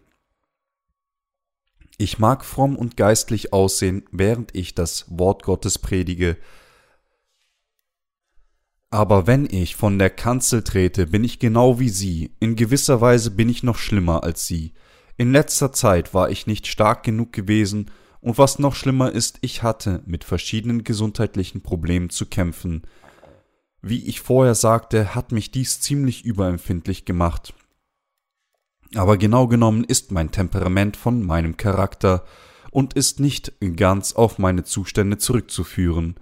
[1.98, 6.38] Ich mag fromm und geistlich aussehen, während ich das Wort Gottes predige,
[8.92, 13.30] aber wenn ich von der Kanzel trete, bin ich genau wie Sie, in gewisser Weise
[13.32, 14.74] bin ich noch schlimmer als Sie.
[15.16, 17.92] In letzter Zeit war ich nicht stark genug gewesen,
[18.22, 22.82] und was noch schlimmer ist, ich hatte mit verschiedenen gesundheitlichen Problemen zu kämpfen.
[23.82, 27.54] Wie ich vorher sagte, hat mich dies ziemlich überempfindlich gemacht.
[28.96, 32.24] Aber genau genommen ist mein Temperament von meinem Charakter
[32.72, 36.16] und ist nicht ganz auf meine Zustände zurückzuführen.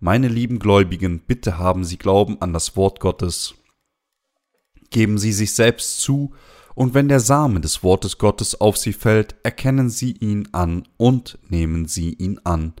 [0.00, 3.54] Meine lieben Gläubigen, bitte haben Sie Glauben an das Wort Gottes.
[4.90, 6.32] Geben Sie sich selbst zu,
[6.74, 11.38] und wenn der Same des Wortes Gottes auf Sie fällt, erkennen Sie ihn an und
[11.48, 12.74] nehmen Sie ihn an.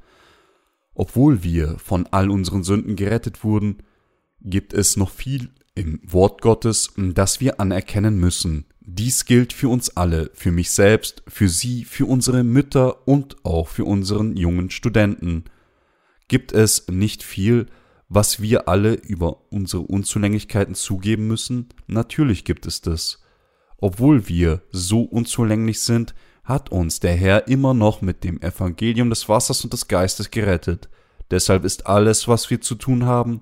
[0.94, 3.78] Obwohl wir von all unseren Sünden gerettet wurden,
[4.40, 8.66] gibt es noch viel im Wort Gottes, das wir anerkennen müssen.
[8.86, 13.68] Dies gilt für uns alle, für mich selbst, für Sie, für unsere Mütter und auch
[13.68, 15.44] für unseren jungen Studenten.
[16.28, 17.66] Gibt es nicht viel,
[18.10, 21.70] was wir alle über unsere Unzulänglichkeiten zugeben müssen?
[21.86, 23.22] Natürlich gibt es das.
[23.78, 29.30] Obwohl wir so unzulänglich sind, hat uns der Herr immer noch mit dem Evangelium des
[29.30, 30.90] Wassers und des Geistes gerettet.
[31.30, 33.40] Deshalb ist alles, was wir zu tun haben,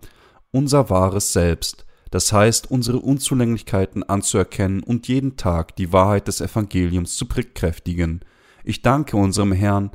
[0.53, 7.17] unser wahres Selbst, das heißt unsere Unzulänglichkeiten anzuerkennen und jeden Tag die Wahrheit des Evangeliums
[7.17, 8.21] zu bekräftigen.
[8.65, 9.91] Ich danke unserem Herrn,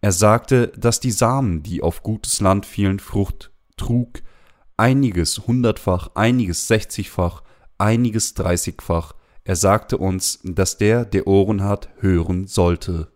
[0.00, 4.22] er sagte, dass die Samen, die auf gutes Land fielen, Frucht trug,
[4.78, 7.42] einiges hundertfach, einiges sechzigfach,
[7.76, 9.14] einiges dreißigfach.
[9.44, 13.12] Er sagte uns, dass der, der Ohren hat, hören sollte.